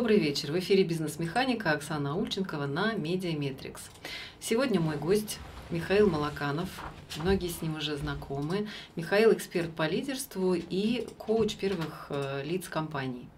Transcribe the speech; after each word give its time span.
Добрый 0.00 0.18
вечер. 0.18 0.50
В 0.50 0.58
эфире 0.58 0.82
«Бизнес-механика» 0.82 1.72
Оксана 1.72 2.16
Ульченкова 2.16 2.64
на 2.64 2.94
Медиаметрикс. 2.94 3.82
Сегодня 4.40 4.80
мой 4.80 4.96
гость 4.96 5.38
Михаил 5.68 6.08
Малаканов. 6.08 6.70
Многие 7.18 7.48
с 7.48 7.60
ним 7.60 7.76
уже 7.76 7.98
знакомы. 7.98 8.66
Михаил– 8.96 9.30
эксперт 9.34 9.70
по 9.72 9.86
лидерству 9.86 10.54
и 10.54 11.06
коуч 11.18 11.56
первых 11.56 12.06
э, 12.08 12.42
лиц 12.46 12.66
компаний. 12.70 13.28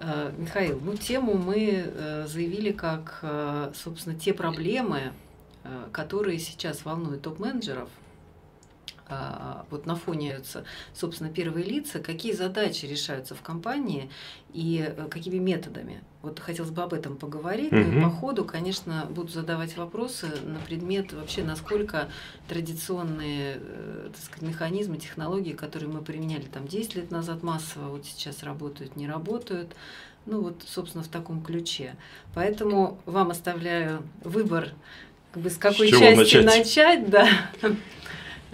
Э, 0.00 0.32
Михаил, 0.36 0.80
ну 0.80 0.96
тему 0.96 1.34
мы 1.34 1.84
э, 1.86 2.26
заявили 2.26 2.72
как, 2.72 3.24
собственно, 3.76 4.18
те 4.18 4.34
проблемы, 4.34 5.12
которые 5.92 6.40
сейчас 6.40 6.84
волнуют 6.84 7.22
топ-менеджеров– 7.22 7.88
вот 9.70 9.86
на 9.86 9.96
фоне, 9.96 10.40
собственно, 10.94 11.30
первые 11.30 11.66
лица, 11.66 11.98
какие 11.98 12.32
задачи 12.32 12.86
решаются 12.86 13.34
в 13.34 13.42
компании 13.42 14.10
и 14.54 14.84
э, 14.96 15.08
какими 15.10 15.38
методами. 15.38 16.02
Вот 16.22 16.38
хотелось 16.38 16.70
бы 16.70 16.82
об 16.82 16.94
этом 16.94 17.16
поговорить, 17.16 17.72
mm-hmm. 17.72 17.92
но 17.92 17.98
и 17.98 18.02
по 18.02 18.08
ходу, 18.08 18.44
конечно, 18.44 19.06
буду 19.10 19.30
задавать 19.30 19.76
вопросы 19.76 20.28
на 20.44 20.58
предмет 20.60 21.12
вообще, 21.12 21.42
насколько 21.42 22.08
традиционные 22.48 23.58
э, 23.60 24.10
так 24.12 24.22
сказать, 24.22 24.48
механизмы, 24.48 24.96
технологии, 24.96 25.52
которые 25.52 25.90
мы 25.90 26.00
применяли 26.00 26.44
там 26.44 26.66
10 26.66 26.94
лет 26.94 27.10
назад 27.10 27.42
массово, 27.42 27.88
вот 27.88 28.06
сейчас 28.06 28.42
работают, 28.42 28.96
не 28.96 29.06
работают. 29.06 29.74
Ну 30.26 30.40
вот, 30.40 30.62
собственно, 30.66 31.04
в 31.04 31.08
таком 31.08 31.42
ключе. 31.42 31.96
Поэтому 32.32 32.98
вам 33.04 33.30
оставляю 33.30 34.02
выбор, 34.22 34.70
как 35.32 35.42
бы 35.42 35.50
с 35.50 35.58
какой 35.58 35.88
с 35.88 35.98
части 35.98 36.36
начать? 36.36 36.44
начать, 36.44 37.10
да. 37.10 37.28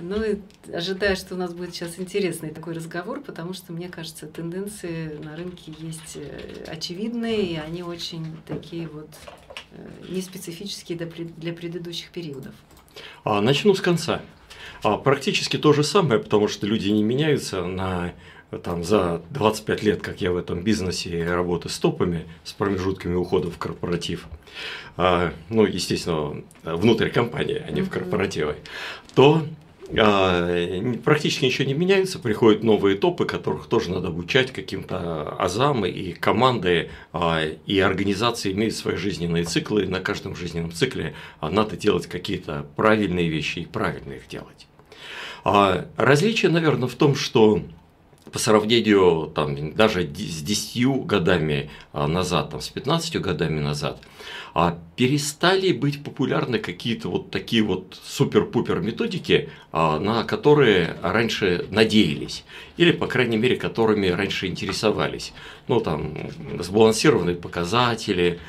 Ну 0.01 0.23
и 0.23 0.39
ожидаю, 0.73 1.17
что 1.17 1.35
у 1.35 1.39
нас 1.39 1.53
будет 1.53 1.75
сейчас 1.75 1.99
интересный 1.99 2.51
такой 2.51 2.75
разговор, 2.75 3.21
потому 3.21 3.53
что, 3.53 3.73
мне 3.73 3.89
кажется, 3.89 4.27
тенденции 4.27 5.19
на 5.23 5.37
рынке 5.37 5.73
есть 5.79 6.17
э, 6.17 6.65
очевидные, 6.67 7.43
и 7.43 7.57
они 7.57 7.83
очень 7.83 8.37
такие 8.47 8.89
вот 8.89 9.11
э, 9.73 9.89
неспецифические 10.09 10.99
для 10.99 11.53
предыдущих 11.53 12.11
периодов. 12.11 12.55
А, 13.25 13.41
начну 13.41 13.75
с 13.75 13.81
конца. 13.81 14.23
А, 14.83 14.97
практически 14.97 15.57
то 15.57 15.73
же 15.73 15.85
самое, 15.85 16.21
потому 16.21 16.49
что 16.49 16.67
люди 16.67 16.89
не 16.89 17.03
меняются 17.03 17.65
на 17.65 18.13
там, 18.59 18.83
за 18.83 19.23
25 19.31 19.83
лет, 19.83 20.03
как 20.03 20.21
я 20.21 20.33
в 20.33 20.37
этом 20.37 20.63
бизнесе 20.63 21.25
работаю 21.25 21.71
с 21.71 21.79
топами, 21.79 22.27
с 22.45 22.53
промежутками 22.53 23.15
ухода 23.15 23.51
в 23.51 23.59
корпоратив, 23.59 24.27
а, 24.97 25.33
ну, 25.49 25.65
естественно, 25.65 26.43
внутрь 26.65 27.11
компании, 27.11 27.63
а 27.67 27.71
не 27.71 27.83
в 27.83 27.91
корпоративы, 27.91 28.57
то 29.15 29.47
практически 29.91 31.45
ничего 31.45 31.67
не 31.67 31.75
меняется, 31.75 32.19
приходят 32.19 32.63
новые 32.63 32.97
топы, 32.97 33.25
которых 33.25 33.67
тоже 33.67 33.91
надо 33.91 34.09
обучать 34.09 34.53
каким-то 34.53 35.31
азам, 35.39 35.85
и 35.85 36.13
команды, 36.13 36.91
а, 37.13 37.43
и 37.67 37.81
организации 37.81 38.53
имеют 38.53 38.75
свои 38.75 38.97
жизненные 38.97 39.45
циклы, 39.45 39.85
и 39.85 39.89
на 39.89 40.01
каждом 40.01 40.37
жизненном 40.37 40.73
цикле 40.73 41.15
а, 41.41 41.51
надо 41.51 41.77
делать 41.77 42.07
какие-то 42.07 42.67
правильные 42.77 43.29
вещи 43.29 43.61
и 43.61 43.67
правильно 43.67 44.13
их 44.15 44.29
делать. 44.29 44.67
Различие, 45.43 46.51
наверное, 46.51 46.87
в 46.87 46.95
том, 46.95 47.15
что 47.15 47.63
по 48.33 48.39
сравнению 48.39 49.33
там, 49.35 49.75
даже 49.75 50.03
с 50.03 50.43
10 50.43 51.07
годами 51.07 51.71
назад, 51.93 52.51
там, 52.51 52.61
с 52.61 52.69
15 52.69 53.21
годами 53.21 53.61
назад, 53.61 53.99
а 54.55 54.79
перестали 54.97 55.73
быть 55.73 56.03
популярны 56.03 56.59
какие-то 56.59 57.09
вот 57.09 57.31
такие 57.31 57.63
вот 57.63 57.99
супер-пупер 58.05 58.81
методики, 58.81 59.49
а, 59.73 59.99
на 59.99 60.25
которые 60.25 60.97
раньше 61.03 61.67
надеялись, 61.71 62.45
или, 62.77 62.93
по 62.93 63.07
крайней 63.07 63.37
мере, 63.37 63.57
которыми 63.57 64.09
раньше 64.09 64.47
интересовались. 64.47 65.33
Ну, 65.69 65.81
там, 65.81 66.15
сбалансированные 66.59 67.37
показатели, 67.37 68.39
а, 68.39 68.41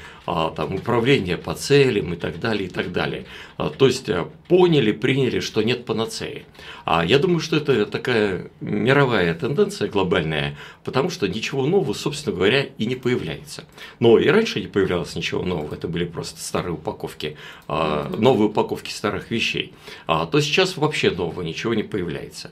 там, 0.55 0.75
управление 0.75 1.37
по 1.37 1.55
целям 1.55 2.13
и 2.13 2.17
так 2.17 2.39
далее, 2.39 2.65
и 2.65 2.69
так 2.69 2.91
далее. 2.91 3.25
А, 3.57 3.69
то 3.69 3.87
есть 3.87 4.07
э, 4.07 4.25
поняли, 4.47 4.91
приняли, 4.91 5.39
что 5.39 5.63
нет 5.63 5.85
панацеи. 5.85 6.45
А 6.85 7.03
я 7.03 7.17
думаю, 7.17 7.39
что 7.39 7.57
это 7.57 7.85
такая 7.87 8.51
мировая 8.59 9.33
тенденция 9.33 9.89
глобальная, 9.89 10.57
потому 10.83 11.09
что 11.09 11.27
ничего 11.27 11.65
нового, 11.65 11.93
собственно 11.93 12.35
говоря, 12.35 12.63
и 12.77 12.85
не 12.85 12.95
появляется. 12.95 13.63
Но 13.99 14.19
и 14.19 14.27
раньше 14.27 14.61
не 14.61 14.67
появлялось 14.67 15.15
ничего 15.15 15.43
нового, 15.43 15.73
это 15.73 15.87
были 15.87 16.05
просто 16.05 16.39
старые 16.39 16.73
упаковки, 16.73 17.35
а, 17.67 18.11
новые 18.15 18.49
упаковки 18.49 18.91
старых 18.91 19.31
вещей. 19.31 19.73
То 20.07 20.39
сейчас 20.39 20.77
вообще 20.77 21.09
нового 21.09 21.41
ничего 21.41 21.73
не 21.73 21.83
появляется. 21.83 22.51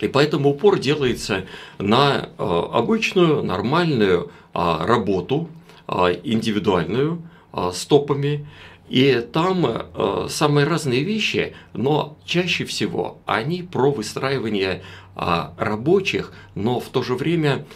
И 0.00 0.08
поэтому 0.08 0.50
упор 0.50 0.78
делается 0.78 1.44
на 1.78 2.30
обычную, 2.38 3.42
нормальную 3.42 4.32
работу, 4.52 5.48
а, 5.48 5.61
индивидуальную, 5.88 7.22
а, 7.52 7.72
с 7.72 7.84
топами. 7.84 8.46
И 8.88 9.26
там 9.32 9.64
а, 9.66 10.26
самые 10.28 10.66
разные 10.66 11.02
вещи, 11.02 11.54
но 11.72 12.18
чаще 12.24 12.64
всего 12.64 13.18
они 13.26 13.62
про 13.62 13.90
выстраивание 13.90 14.82
рабочих, 15.14 16.32
но 16.54 16.80
в 16.80 16.88
то 16.88 17.02
же 17.02 17.14
время 17.16 17.66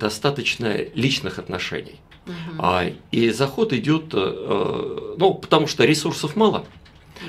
достаточно 0.00 0.74
личных 0.94 1.38
отношений. 1.38 1.96
Угу. 2.26 2.64
И 3.10 3.28
заход 3.28 3.74
идет, 3.74 4.14
э, 4.14 5.14
ну, 5.18 5.34
потому 5.34 5.66
что 5.66 5.84
ресурсов 5.84 6.34
мало. 6.34 6.64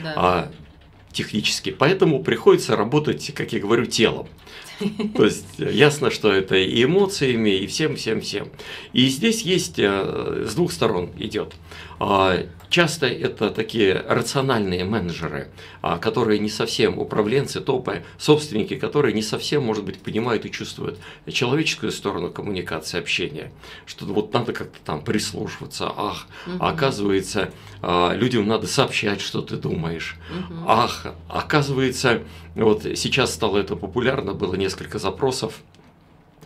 Да 0.01 0.49
технически. 1.11 1.71
Поэтому 1.71 2.23
приходится 2.23 2.75
работать, 2.75 3.33
как 3.33 3.53
я 3.53 3.59
говорю, 3.59 3.85
телом. 3.85 4.27
То 5.15 5.25
есть 5.25 5.45
ясно, 5.57 6.11
что 6.11 6.31
это 6.31 6.55
и 6.55 6.83
эмоциями, 6.83 7.49
и 7.49 7.67
всем, 7.67 7.95
всем, 7.95 8.21
всем. 8.21 8.47
И 8.93 9.07
здесь 9.07 9.41
есть 9.41 9.77
э, 9.77 10.45
с 10.47 10.55
двух 10.55 10.71
сторон 10.71 11.09
идет. 11.17 11.53
Часто 12.69 13.07
это 13.07 13.49
такие 13.49 13.93
рациональные 13.93 14.85
менеджеры, 14.85 15.49
а, 15.81 15.97
которые 15.97 16.39
не 16.39 16.49
совсем 16.49 16.99
управленцы, 16.99 17.61
топы, 17.61 18.03
собственники, 18.17 18.75
которые 18.75 19.13
не 19.13 19.23
совсем, 19.23 19.63
может 19.63 19.83
быть, 19.83 19.99
понимают 19.99 20.45
и 20.45 20.51
чувствуют 20.51 20.99
человеческую 21.27 21.91
сторону 21.91 22.29
коммуникации, 22.29 22.99
общения. 22.99 23.51
Что 23.87 24.05
вот 24.05 24.33
надо 24.33 24.53
как-то 24.53 24.77
там 24.85 25.03
прислушиваться. 25.03 25.91
Ах, 25.95 26.27
угу. 26.45 26.63
оказывается, 26.63 27.51
а, 27.81 28.13
людям 28.13 28.47
надо 28.47 28.67
сообщать, 28.67 29.21
что 29.21 29.41
ты 29.41 29.55
думаешь. 29.57 30.15
Угу. 30.29 30.65
Ах, 30.67 31.07
оказывается, 31.27 32.21
вот 32.53 32.83
сейчас 32.83 33.33
стало 33.33 33.57
это 33.57 33.75
популярно, 33.75 34.33
было 34.33 34.53
несколько 34.55 34.99
запросов 34.99 35.61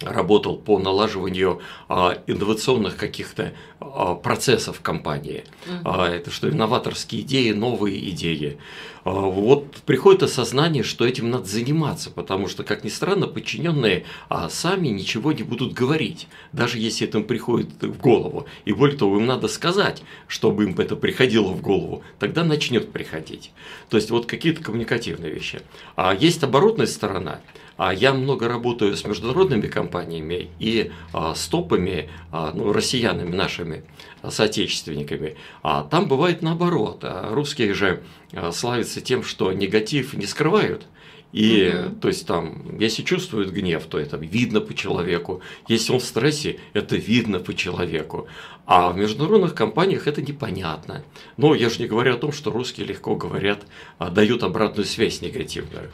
работал 0.05 0.57
по 0.57 0.79
налаживанию 0.79 1.61
а, 1.89 2.17
инновационных 2.27 2.97
каких-то 2.97 3.53
а, 3.79 4.15
процессов 4.15 4.81
компании. 4.81 5.43
Uh-huh. 5.65 5.81
А, 5.85 6.09
это 6.09 6.31
что, 6.31 6.49
инноваторские 6.49 7.21
идеи, 7.21 7.51
новые 7.51 8.09
идеи. 8.09 8.57
А, 9.03 9.11
вот 9.11 9.75
приходит 9.85 10.23
осознание, 10.23 10.83
что 10.83 11.05
этим 11.05 11.29
надо 11.29 11.45
заниматься, 11.45 12.09
потому 12.09 12.47
что, 12.47 12.63
как 12.63 12.83
ни 12.83 12.89
странно, 12.89 13.27
подчиненные 13.27 14.05
а, 14.29 14.49
сами 14.49 14.87
ничего 14.87 15.31
не 15.31 15.43
будут 15.43 15.73
говорить, 15.73 16.27
даже 16.51 16.79
если 16.79 17.07
это 17.07 17.19
им 17.19 17.25
приходит 17.25 17.69
в 17.81 17.97
голову. 17.99 18.47
И 18.65 18.73
более 18.73 18.97
того, 18.97 19.17
им 19.17 19.25
надо 19.25 19.47
сказать, 19.47 20.03
чтобы 20.27 20.63
им 20.63 20.75
это 20.77 20.95
приходило 20.95 21.51
в 21.51 21.61
голову, 21.61 22.03
тогда 22.19 22.43
начнет 22.43 22.91
приходить. 22.91 23.51
То 23.89 23.97
есть 23.97 24.09
вот 24.09 24.25
какие-то 24.25 24.63
коммуникативные 24.63 25.31
вещи. 25.31 25.61
А 25.95 26.13
есть 26.13 26.43
оборотная 26.43 26.87
сторона– 26.87 27.41
я 27.77 28.13
много 28.13 28.47
работаю 28.47 28.95
с 28.95 29.03
международными 29.03 29.67
компаниями 29.67 30.49
и 30.59 30.91
а, 31.11 31.33
с 31.33 31.47
топами, 31.47 32.09
а, 32.31 32.51
ну, 32.53 32.71
россиянами 32.71 33.35
нашими, 33.35 33.83
соотечественниками. 34.27 35.35
А 35.63 35.83
там 35.83 36.07
бывает 36.07 36.41
наоборот. 36.41 36.99
А 37.03 37.33
русские 37.33 37.73
же 37.73 38.03
славятся 38.51 39.01
тем, 39.01 39.23
что 39.23 39.51
негатив 39.51 40.13
не 40.13 40.25
скрывают. 40.25 40.85
И, 41.31 41.73
угу. 41.73 41.95
то 41.95 42.07
есть, 42.09 42.27
там, 42.27 42.77
если 42.77 43.01
чувствует 43.01 43.51
гнев, 43.51 43.83
то 43.85 43.97
это 43.97 44.17
видно 44.17 44.61
по 44.61 44.75
человеку. 44.75 45.41
Если 45.67 45.91
он 45.91 45.99
в 45.99 46.03
стрессе, 46.03 46.59
это 46.73 46.95
видно 46.95 47.39
по 47.39 47.55
человеку. 47.55 48.27
А 48.67 48.91
в 48.91 48.97
международных 48.97 49.55
компаниях 49.55 50.05
это 50.05 50.21
непонятно. 50.21 51.03
Но 51.37 51.55
я 51.55 51.71
же 51.71 51.79
не 51.79 51.87
говорю 51.87 52.13
о 52.13 52.17
том, 52.17 52.31
что 52.31 52.51
русские 52.51 52.85
легко 52.85 53.15
говорят, 53.15 53.65
дают 53.99 54.43
обратную 54.43 54.85
связь 54.85 55.21
негативную. 55.21 55.89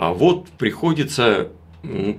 А 0.00 0.14
вот 0.14 0.48
приходится 0.56 1.50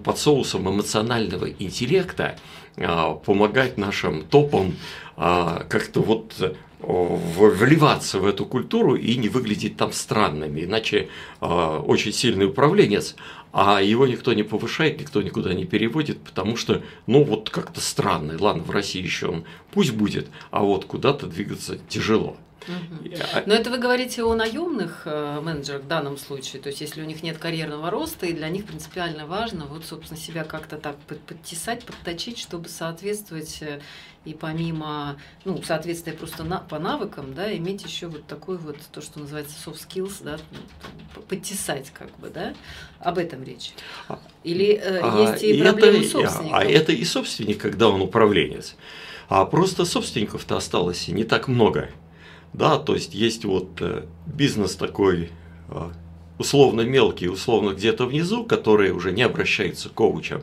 под 0.04 0.19
соусом 0.19 0.69
эмоционального 0.69 1.50
интеллекта 1.50 2.36
а, 2.78 3.16
помогать 3.16 3.80
нашим 3.80 4.22
топам 4.22 4.75
а, 5.18 5.66
как-то 5.68 6.01
вот 6.01 6.56
вливаться 6.80 8.19
в 8.19 8.28
эту 8.28 8.45
культуру 8.45 8.94
и 8.94 9.16
не 9.16 9.30
выглядеть 9.30 9.78
там 9.78 9.94
странными. 9.94 10.62
Иначе 10.62 11.10
очень 11.39 12.12
сильный 12.12 12.48
управленец, 12.48 13.16
а 13.51 13.81
его 13.81 14.06
никто 14.06 14.33
не 14.33 14.44
повышает, 14.44 15.00
никто 15.00 15.24
никуда 15.24 15.54
не 15.54 15.66
переводит, 15.66 16.22
потому 16.22 16.57
что, 16.57 16.83
ну, 17.06 17.24
вот 17.24 17.50
как-то 17.50 17.81
странный. 17.81 18.38
Ладно, 18.38 18.63
в 18.63 18.72
России 18.72 19.01
еще 19.01 19.28
он 19.28 19.44
пусть 19.72 19.94
будет, 19.94 20.28
а 20.50 20.63
вот 20.63 20.86
куда-то 20.86 21.28
двигаться 21.28 21.78
тяжело. 21.88 22.38
Но 22.68 23.54
это 23.54 23.69
вы 23.69 23.78
говорите 23.78 24.24
о 24.24 24.36
наемных 24.36 25.04
э, 25.06 25.40
менеджерах 25.42 25.84
в 25.84 25.88
данном 25.88 26.18
случае. 26.18 26.62
То 26.62 26.69
есть, 26.69 26.81
если 26.81 27.02
у 27.02 27.06
них 27.06 27.24
нет 27.24 27.38
карьерного 27.38 27.90
роста, 27.90 28.25
и 28.25 28.34
для 28.34 28.50
них 28.50 28.66
принципиально 28.66 29.25
важно, 29.25 29.66
вот, 29.66 29.86
собственно, 29.86 30.19
себя 30.19 30.44
как-то 30.44 30.78
так 30.78 30.98
подтесать, 31.28 31.86
подточить, 31.86 32.38
чтобы 32.38 32.69
соответствовать 32.69 33.62
э, 33.62 33.81
и 34.24 34.36
помимо, 34.36 35.18
ну, 35.46 35.62
соответствия 35.63 36.13
просто 36.13 36.44
на, 36.44 36.60
по 36.60 36.78
навыкам, 36.78 37.34
да, 37.34 37.56
иметь 37.58 37.84
еще 37.84 38.06
вот 38.06 38.28
такой 38.28 38.58
вот, 38.58 38.78
то, 38.92 39.02
что 39.02 39.19
называется 39.19 39.56
soft 39.66 39.80
skills, 39.88 40.24
да, 40.24 40.38
подтесать 41.28 41.90
как 41.92 42.16
бы, 42.19 42.30
да, 42.30 42.54
об 43.00 43.18
этом 43.18 43.44
речь. 43.44 43.72
А, 44.07 44.19
Или 44.44 44.74
э, 44.75 45.00
а, 45.02 45.31
есть 45.31 45.44
и, 45.44 45.57
и 45.57 45.62
проблемы 45.62 46.00
это, 46.00 46.10
собственника. 46.10 46.56
А 46.56 46.64
это 46.64 46.92
и 46.92 47.04
собственник, 47.04 47.60
когда 47.60 47.90
он 47.90 48.00
управленец. 48.02 48.75
А 49.28 49.46
просто 49.46 49.86
собственников-то 49.86 50.57
осталось 50.57 51.07
не 51.07 51.24
так 51.24 51.48
много. 51.48 51.90
Да, 52.53 52.77
то 52.77 52.95
есть 52.95 53.13
есть 53.13 53.45
вот 53.45 53.69
э, 53.80 54.03
бизнес 54.25 54.75
такой 54.75 55.30
а, 55.69 55.92
условно 56.38 56.81
мелкий, 56.81 57.30
условно 57.30 57.71
где-то 57.71 58.06
внизу, 58.06 58.44
которые 58.44 58.94
уже 58.94 59.12
не 59.12 59.24
обращаются 59.24 59.89
к 59.89 59.94
коучам. 59.94 60.42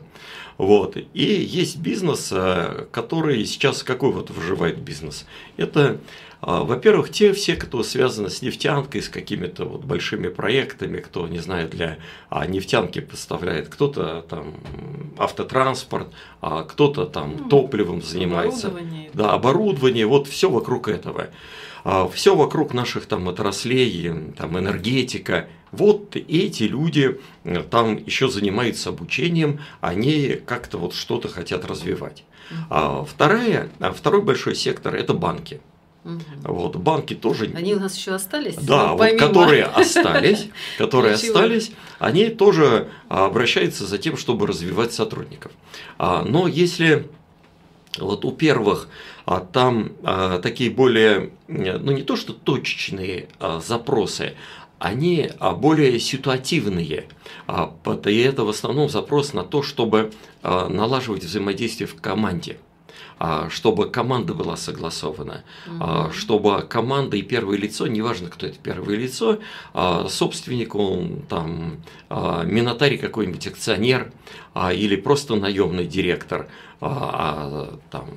Вот. 0.57 0.97
И 0.97 1.23
есть 1.23 1.77
бизнес, 1.77 2.29
э, 2.31 2.87
который 2.91 3.45
сейчас 3.45 3.83
какой 3.83 4.11
вот 4.11 4.31
выживает 4.31 4.79
бизнес? 4.79 5.25
Это, 5.55 5.99
во-первых, 6.41 7.11
те 7.11 7.31
все, 7.33 7.55
кто 7.55 7.83
связаны 7.83 8.29
с 8.29 8.41
нефтянкой, 8.41 9.01
с 9.01 9.09
какими-то 9.09 9.65
вот 9.65 9.83
большими 9.83 10.29
проектами, 10.29 10.97
кто, 10.97 11.27
не 11.27 11.39
знаю, 11.39 11.69
для 11.69 11.97
а, 12.29 12.47
нефтянки 12.47 13.01
поставляет, 13.01 13.69
кто-то 13.69 14.25
там 14.27 14.55
автотранспорт, 15.17 16.07
а 16.41 16.63
кто-то 16.63 17.05
там 17.05 17.35
ну, 17.37 17.49
топливом 17.49 18.01
занимается. 18.01 18.67
Оборудование. 18.67 19.11
Да, 19.13 19.33
оборудование, 19.33 20.05
вот 20.07 20.27
все 20.27 20.49
вокруг 20.49 20.87
этого. 20.87 21.27
А, 21.91 22.07
все 22.07 22.35
вокруг 22.35 22.75
наших 22.75 23.07
там 23.07 23.27
отраслей, 23.29 24.13
там 24.37 24.59
энергетика. 24.59 25.47
Вот 25.71 26.15
эти 26.15 26.63
люди 26.63 27.19
э, 27.43 27.63
там 27.63 27.97
еще 28.05 28.29
занимаются 28.29 28.89
обучением, 28.89 29.61
они 29.81 30.39
как-то 30.45 30.77
вот 30.77 30.93
что-то 30.93 31.29
хотят 31.29 31.65
развивать. 31.65 32.25
А 32.69 33.03
вторая, 33.03 33.69
а 33.79 33.91
второй 33.91 34.21
большой 34.21 34.53
сектор– 34.53 34.93
это 34.95 35.15
банки. 35.15 35.61
Угу. 36.05 36.21
Вот, 36.43 36.75
банки 36.75 37.15
тоже. 37.15 37.51
Они 37.55 37.73
у 37.73 37.79
нас 37.79 37.97
еще 37.97 38.11
остались? 38.11 38.55
Да, 38.55 38.93
вот 38.93 39.17
которые 39.17 39.63
остались, 39.63 40.47
которые 40.77 41.15
остались, 41.15 41.71
они 41.97 42.29
тоже 42.29 42.89
обращаются 43.07 43.87
за 43.87 43.97
тем, 43.97 44.15
чтобы 44.15 44.45
развивать 44.45 44.93
сотрудников. 44.93 45.51
Но 45.97 46.47
если 46.47 47.09
вот 47.97 48.23
у 48.25 48.31
первых 48.31 48.87
а, 49.25 49.39
там 49.39 49.93
а, 50.03 50.39
такие 50.39 50.69
более, 50.69 51.31
ну 51.47 51.91
не 51.91 52.03
то 52.03 52.15
что 52.15 52.33
точечные 52.33 53.27
а, 53.39 53.59
запросы, 53.59 54.35
они 54.79 55.29
а, 55.39 55.53
более 55.53 55.99
ситуативные. 55.99 57.05
А, 57.47 57.73
и 58.05 58.17
это 58.17 58.43
в 58.45 58.49
основном 58.49 58.89
запрос 58.89 59.33
на 59.33 59.43
то, 59.43 59.61
чтобы 59.61 60.11
а, 60.41 60.67
налаживать 60.69 61.23
взаимодействие 61.23 61.87
в 61.87 61.95
команде 62.01 62.57
чтобы 63.49 63.89
команда 63.89 64.33
была 64.33 64.55
согласована, 64.55 65.43
угу. 65.67 66.13
чтобы 66.13 66.61
команда 66.61 67.17
и 67.17 67.21
первое 67.21 67.57
лицо, 67.57 67.85
неважно, 67.85 68.29
кто 68.29 68.47
это 68.47 68.57
первое 68.63 68.95
лицо, 68.95 69.39
собственник, 70.07 70.73
он 70.73 71.23
там 71.27 71.81
минотарий 72.09 72.97
какой-нибудь 72.97 73.45
акционер 73.45 74.13
или 74.73 74.95
просто 74.95 75.35
наемный 75.35 75.85
директор, 75.85 76.47
а, 76.81 77.69
а 77.71 77.79
там 77.91 78.09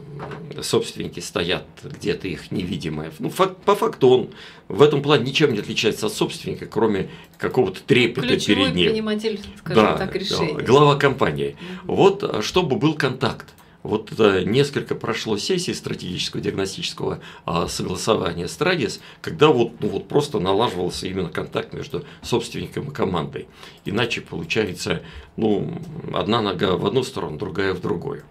собственники 0.63 1.21
стоят 1.21 1.67
где-то 1.83 2.29
их 2.29 2.53
невидимые. 2.53 3.13
Ну, 3.19 3.29
факт, 3.29 3.57
по 3.65 3.75
факту 3.75 4.09
он 4.09 4.31
в 4.69 4.83
этом 4.83 5.03
плане 5.03 5.25
ничем 5.25 5.53
не 5.53 5.59
отличается 5.59 6.07
от 6.07 6.13
собственника, 6.13 6.67
кроме 6.67 7.11
какого-то 7.39 7.81
трепета 7.83 8.29
Ключевой 8.29 8.65
перед 8.65 8.75
ним. 8.77 8.91
приниматель, 8.91 9.41
скажем 9.59 9.85
да, 9.85 9.97
так, 9.97 10.15
решений. 10.15 10.55
Да, 10.55 10.63
глава 10.63 10.97
компании. 10.97 11.57
Угу. 11.87 11.95
Вот 11.95 12.45
чтобы 12.45 12.77
был 12.77 12.95
контакт. 12.95 13.49
Вот 13.83 14.13
это 14.13 14.45
несколько 14.45 14.95
прошло 14.95 15.37
сессий 15.39 15.75
стратегического 15.75 16.41
диагностического 16.41 17.19
а, 17.45 17.67
согласования 17.67 18.47
с 18.47 18.61
Радис, 18.61 19.01
когда 19.21 19.49
вот, 19.49 19.73
ну, 19.81 19.89
вот 19.89 20.07
просто 20.07 20.39
налаживался 20.39 21.09
именно 21.09 21.31
контакт 21.31 21.73
между 21.73 22.05
собственником 22.23 22.91
и 22.91 22.93
командой. 22.93 23.49
Иначе 23.85 24.21
получается 24.21 25.03
ну, 25.37 25.81
одна 26.15 26.41
нога 26.41 26.77
в 26.77 26.87
одну 26.87 27.03
сторону, 27.03 27.39
другая 27.39 27.75
в 27.75 27.81
другую. 27.81 28.23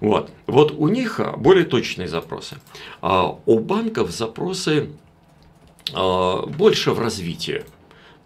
Вот. 0.00 0.30
вот 0.46 0.72
у 0.72 0.88
них 0.88 1.20
более 1.36 1.64
точные 1.64 2.08
запросы. 2.08 2.56
А 3.00 3.38
у 3.46 3.58
банков 3.58 4.10
запросы 4.10 4.90
а, 5.94 6.46
больше 6.46 6.92
в 6.92 7.00
развитии. 7.00 7.64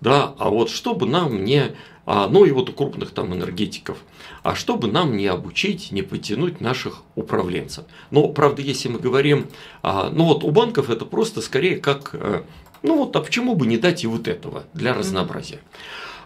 Да, 0.00 0.34
а 0.38 0.50
вот 0.50 0.68
чтобы 0.68 1.06
нам 1.06 1.44
не, 1.44 1.76
а, 2.06 2.26
ну 2.26 2.44
и 2.44 2.50
вот 2.50 2.68
у 2.68 2.72
крупных 2.72 3.12
там 3.12 3.32
энергетиков, 3.32 3.98
а 4.42 4.56
чтобы 4.56 4.88
нам 4.88 5.16
не 5.16 5.28
обучить, 5.28 5.92
не 5.92 6.02
потянуть 6.02 6.60
наших 6.60 7.02
управленцев. 7.14 7.84
Но, 8.10 8.26
правда, 8.28 8.62
если 8.62 8.88
мы 8.88 8.98
говорим, 8.98 9.46
а, 9.82 10.10
ну 10.10 10.24
вот 10.24 10.42
у 10.42 10.50
банков 10.50 10.90
это 10.90 11.04
просто 11.04 11.40
скорее 11.40 11.76
как, 11.76 12.10
э, 12.14 12.42
ну 12.82 12.98
вот, 12.98 13.14
а 13.14 13.20
почему 13.20 13.54
бы 13.54 13.66
не 13.66 13.78
дать 13.78 14.02
и 14.02 14.08
вот 14.08 14.26
этого 14.26 14.64
для 14.74 14.92
разнообразия. 14.92 15.60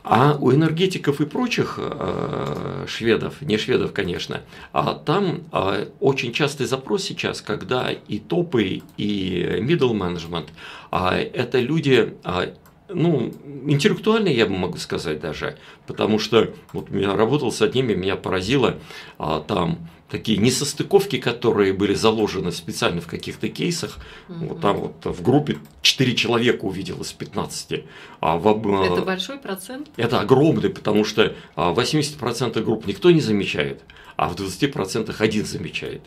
А 0.09 0.39
у 0.41 0.53
энергетиков 0.53 1.21
и 1.21 1.27
прочих 1.27 1.81
э, 1.83 2.85
шведов, 2.87 3.43
не 3.43 3.59
шведов, 3.59 3.93
конечно, 3.93 4.43
а 4.73 4.95
там 4.95 5.41
э, 5.51 5.89
очень 5.99 6.33
частый 6.33 6.67
запрос 6.67 7.03
сейчас, 7.03 7.41
когда 7.41 7.91
и 7.91 8.21
топы, 8.21 8.83
и 8.97 9.43
middle 9.61 9.95
management, 9.95 10.47
а 10.93 11.17
это 11.17 11.59
люди 11.59 12.15
э, 12.23 12.53
ну, 12.89 13.33
интеллектуальные, 13.67 14.37
я 14.37 14.47
бы 14.47 14.57
могу 14.57 14.77
сказать 14.77 15.21
даже, 15.21 15.59
потому 15.89 16.21
что 16.21 16.55
вот 16.73 16.89
я 16.93 17.17
работал 17.17 17.51
с 17.51 17.61
одними, 17.61 17.95
меня 17.95 18.15
поразило 18.15 18.77
там 19.19 19.89
такие 20.11 20.39
несостыковки, 20.39 21.19
которые 21.19 21.73
были 21.73 21.95
заложены 21.95 22.53
специально 22.53 23.01
в 23.01 23.07
каких-то 23.07 23.49
кейсах. 23.49 23.99
Угу. 24.29 24.47
Вот 24.47 24.61
там 24.61 24.77
вот 24.77 25.05
в 25.05 25.23
группе 25.23 25.59
4 25.83 26.15
человека 26.15 26.65
увидел 26.65 27.01
из 27.03 27.13
15. 27.13 27.85
А 28.21 28.37
в, 28.37 28.83
это 28.85 29.03
большой 29.03 29.39
процент? 29.39 29.89
Это 29.97 30.21
огромный, 30.21 30.71
потому 30.71 31.05
что 31.05 31.35
80% 31.57 32.59
а, 32.59 32.63
групп 32.63 32.87
никто 32.87 33.11
не 33.11 33.21
замечает 33.21 33.83
а 34.17 34.29
в 34.29 34.35
20% 34.35 35.15
один 35.19 35.45
замечает. 35.45 36.03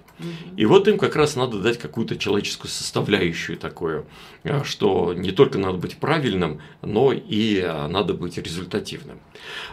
И 0.58 0.66
вот 0.66 0.88
им 0.88 0.98
как 0.98 1.16
раз 1.16 1.36
надо 1.36 1.60
дать 1.60 1.78
какую-то 1.78 2.18
человеческую 2.18 2.72
составляющую 2.72 3.58
такую, 3.58 4.08
а, 4.44 4.64
что 4.64 5.14
не 5.14 5.32
только 5.32 5.60
надо 5.60 5.78
быть 5.78 5.98
правильным, 5.98 6.62
но 6.82 7.14
и 7.14 7.62
а, 7.62 7.88
надо 7.88 8.16
быть 8.16 8.38
результативным. 8.38 9.20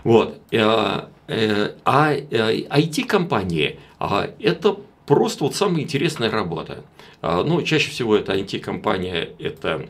Вот. 0.04 0.38
А 0.52 1.08
IT-компании– 1.28 3.80
это 3.98 4.76
просто 5.06 5.44
вот 5.44 5.54
самая 5.54 5.82
интересная 5.82 6.30
работа. 6.30 6.84
Ну, 7.22 7.62
чаще 7.62 7.90
всего 7.90 8.16
это 8.16 8.36
IT-компания, 8.36 9.30
это… 9.38 9.88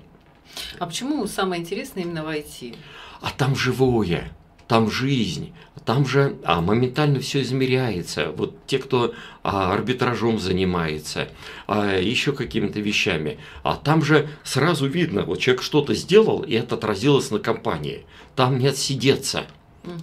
А 0.78 0.86
почему 0.86 1.26
самое 1.26 1.60
интересное 1.60 2.04
именно 2.04 2.24
в 2.24 2.28
IT? 2.28 2.76
А 3.20 3.30
там 3.36 3.56
живое 3.56 4.32
там 4.68 4.90
жизнь, 4.90 5.52
там 5.84 6.04
же 6.04 6.36
а, 6.42 6.60
моментально 6.60 7.20
все 7.20 7.42
измеряется. 7.42 8.32
Вот 8.36 8.56
те, 8.66 8.78
кто 8.78 9.14
а, 9.44 9.72
арбитражом 9.72 10.40
занимается, 10.40 11.28
а, 11.68 11.98
еще 11.98 12.32
какими-то 12.32 12.80
вещами, 12.80 13.38
а 13.62 13.76
там 13.76 14.02
же 14.02 14.28
сразу 14.42 14.88
видно, 14.88 15.22
вот 15.22 15.38
человек 15.38 15.62
что-то 15.62 15.94
сделал, 15.94 16.42
и 16.42 16.54
это 16.54 16.74
отразилось 16.74 17.30
на 17.30 17.38
компании. 17.38 18.04
Там 18.34 18.58
не 18.58 18.66
отсидеться. 18.66 19.46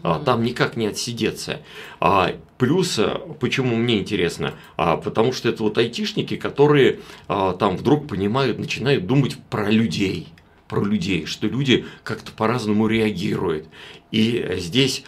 А, 0.01 0.19
там 0.19 0.43
никак 0.43 0.77
не 0.77 0.87
отсидеться. 0.87 1.59
А, 1.99 2.33
плюс, 2.57 2.97
а, 2.97 3.19
почему 3.41 3.75
мне 3.75 3.99
интересно, 3.99 4.53
а, 4.77 4.95
потому 4.95 5.33
что 5.33 5.49
это 5.49 5.63
вот 5.63 5.77
айтишники, 5.77 6.37
которые 6.37 7.01
а, 7.27 7.51
там 7.53 7.75
вдруг 7.75 8.07
понимают, 8.07 8.57
начинают 8.57 9.05
думать 9.05 9.35
про 9.49 9.69
людей 9.69 10.29
про 10.67 10.83
людей, 10.83 11.25
что 11.25 11.47
люди 11.47 11.85
как-то 12.03 12.31
по-разному 12.31 12.87
реагируют. 12.87 13.67
И 14.11 14.45
здесь 14.57 15.03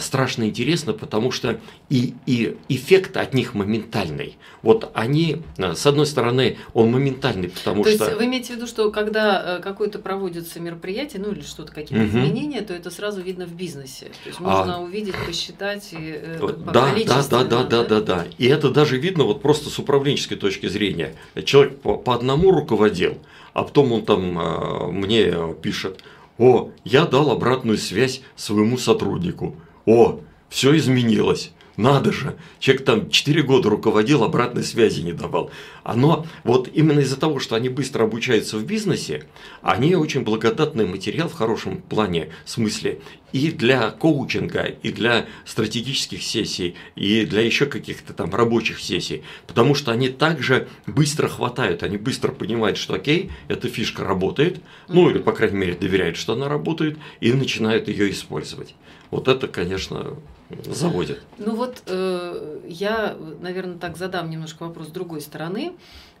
страшно 0.00 0.44
интересно, 0.44 0.92
потому 0.92 1.30
что 1.30 1.58
и, 1.88 2.14
и 2.26 2.56
эффект 2.68 3.16
от 3.16 3.32
них 3.32 3.54
моментальный. 3.54 4.36
Вот 4.60 4.90
они, 4.92 5.42
а, 5.56 5.74
с 5.74 5.86
одной 5.86 6.04
стороны, 6.06 6.58
он 6.74 6.90
моментальный, 6.90 7.48
потому 7.48 7.82
то 7.82 7.88
что... 7.88 7.98
То 7.98 8.04
есть 8.04 8.18
вы 8.18 8.26
имеете 8.26 8.52
в 8.52 8.56
виду, 8.56 8.66
что 8.66 8.90
когда 8.90 9.58
э, 9.58 9.62
какое-то 9.62 9.98
проводится 9.98 10.60
мероприятие, 10.60 11.22
ну 11.22 11.32
или 11.32 11.40
что-то, 11.40 11.72
какие-то 11.72 12.04
угу. 12.04 12.10
изменения, 12.10 12.60
то 12.60 12.74
это 12.74 12.90
сразу 12.90 13.22
видно 13.22 13.46
в 13.46 13.54
бизнесе. 13.54 14.06
То 14.22 14.28
есть 14.28 14.40
можно 14.40 14.76
а... 14.76 14.80
увидеть, 14.80 15.14
посчитать 15.26 15.88
и 15.92 16.20
э, 16.22 16.38
да, 16.66 16.94
да, 16.94 17.22
да, 17.30 17.44
да, 17.44 17.64
да, 17.64 17.84
да, 17.84 18.00
да. 18.00 18.26
И 18.36 18.46
это 18.46 18.70
даже 18.70 18.98
видно 18.98 19.24
вот 19.24 19.40
просто 19.40 19.70
с 19.70 19.78
управленческой 19.78 20.36
точки 20.36 20.66
зрения. 20.66 21.14
Человек 21.44 21.80
по, 21.80 21.96
по 21.96 22.14
одному 22.14 22.50
руководил, 22.50 23.16
а 23.54 23.62
потом 23.62 23.92
он 23.92 24.04
там 24.04 24.38
э, 24.38 24.86
мне 24.90 25.34
пишет, 25.62 26.02
о, 26.38 26.70
я 26.84 27.06
дал 27.06 27.30
обратную 27.30 27.78
связь 27.78 28.22
своему 28.36 28.78
сотруднику, 28.78 29.56
о, 29.86 30.20
все 30.48 30.76
изменилось. 30.76 31.52
Надо 31.82 32.12
же, 32.12 32.36
человек 32.60 32.84
там 32.84 33.10
4 33.10 33.42
года 33.42 33.68
руководил, 33.68 34.22
обратной 34.22 34.62
связи 34.62 35.02
не 35.02 35.12
давал. 35.12 35.50
Оно, 35.82 36.26
вот 36.44 36.68
именно 36.72 37.00
из-за 37.00 37.18
того, 37.18 37.40
что 37.40 37.56
они 37.56 37.68
быстро 37.68 38.04
обучаются 38.04 38.56
в 38.56 38.64
бизнесе, 38.64 39.24
они 39.62 39.96
очень 39.96 40.22
благодатный 40.22 40.86
материал 40.86 41.28
в 41.28 41.34
хорошем 41.34 41.82
плане, 41.82 42.30
смысле, 42.44 43.00
и 43.32 43.50
для 43.50 43.90
коучинга, 43.90 44.62
и 44.82 44.92
для 44.92 45.26
стратегических 45.44 46.22
сессий, 46.22 46.76
и 46.94 47.24
для 47.24 47.40
еще 47.40 47.66
каких-то 47.66 48.12
там 48.12 48.32
рабочих 48.34 48.78
сессий, 48.78 49.22
потому 49.46 49.74
что 49.74 49.90
они 49.90 50.08
также 50.08 50.68
быстро 50.86 51.28
хватают, 51.28 51.82
они 51.82 51.96
быстро 51.96 52.30
понимают, 52.30 52.78
что 52.78 52.94
окей, 52.94 53.30
эта 53.48 53.68
фишка 53.68 54.04
работает, 54.04 54.60
ну 54.88 55.10
или, 55.10 55.18
по 55.18 55.32
крайней 55.32 55.56
мере, 55.56 55.74
доверяют, 55.74 56.16
что 56.16 56.34
она 56.34 56.48
работает, 56.48 56.96
и 57.20 57.32
начинают 57.32 57.88
ее 57.88 58.10
использовать. 58.10 58.74
Вот 59.12 59.28
это, 59.28 59.46
конечно, 59.46 60.16
заводит. 60.64 61.20
Ну 61.36 61.54
вот 61.54 61.82
э, 61.86 62.60
я, 62.66 63.14
наверное, 63.40 63.76
так 63.76 63.98
задам 63.98 64.30
немножко 64.30 64.62
вопрос 64.64 64.88
с 64.88 64.90
другой 64.90 65.20
стороны. 65.20 65.74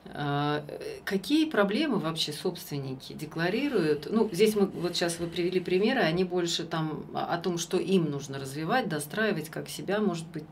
А, 0.06 0.64
какие 1.04 1.48
проблемы 1.48 1.98
вообще 1.98 2.32
собственники 2.32 3.12
декларируют? 3.12 4.08
Ну, 4.10 4.28
здесь 4.32 4.56
мы 4.56 4.66
вот 4.66 4.96
сейчас 4.96 5.18
вы 5.20 5.28
привели 5.28 5.60
примеры, 5.60 6.00
они 6.00 6.24
больше 6.24 6.64
там 6.64 7.06
о 7.14 7.38
том, 7.38 7.56
что 7.56 7.78
им 7.78 8.10
нужно 8.10 8.38
развивать, 8.38 8.88
достраивать, 8.88 9.48
как 9.48 9.68
себя, 9.68 10.00
может 10.00 10.26
быть, 10.26 10.44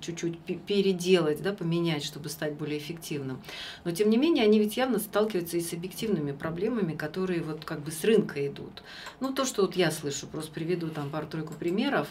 чуть-чуть 0.00 0.38
переделать, 0.64 1.42
да, 1.42 1.52
поменять, 1.52 2.04
чтобы 2.04 2.30
стать 2.30 2.54
более 2.54 2.78
эффективным. 2.78 3.42
Но 3.84 3.90
тем 3.90 4.08
не 4.08 4.16
менее, 4.16 4.44
они 4.44 4.58
ведь 4.58 4.76
явно 4.76 4.98
сталкиваются 4.98 5.58
и 5.58 5.60
с 5.60 5.72
объективными 5.72 6.32
проблемами, 6.32 6.94
которые 6.94 7.42
вот 7.42 7.64
как 7.64 7.80
бы 7.80 7.92
с 7.92 8.02
рынка 8.02 8.46
идут. 8.46 8.82
Ну, 9.20 9.32
то, 9.32 9.44
что 9.44 9.62
вот 9.62 9.76
я 9.76 9.90
слышу, 9.90 10.26
просто 10.26 10.52
приведу 10.52 10.88
там 10.88 11.10
пару-тройку 11.10 11.52
примеров. 11.54 12.08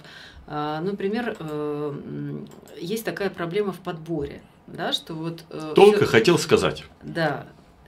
А, 0.48 0.82
например, 0.82 1.36
э, 1.40 2.46
есть 2.80 3.04
такая 3.04 3.32
проблема 3.32 3.72
в 3.74 3.80
подборе 3.80 4.42
да, 4.68 4.94
что 4.94 5.14
вот... 5.14 5.44
Э, 5.50 5.74
Только 5.76 6.00
всё... 6.00 6.08
хотел 6.08 6.38
сказать. 6.38 6.86
Да. 7.04 7.48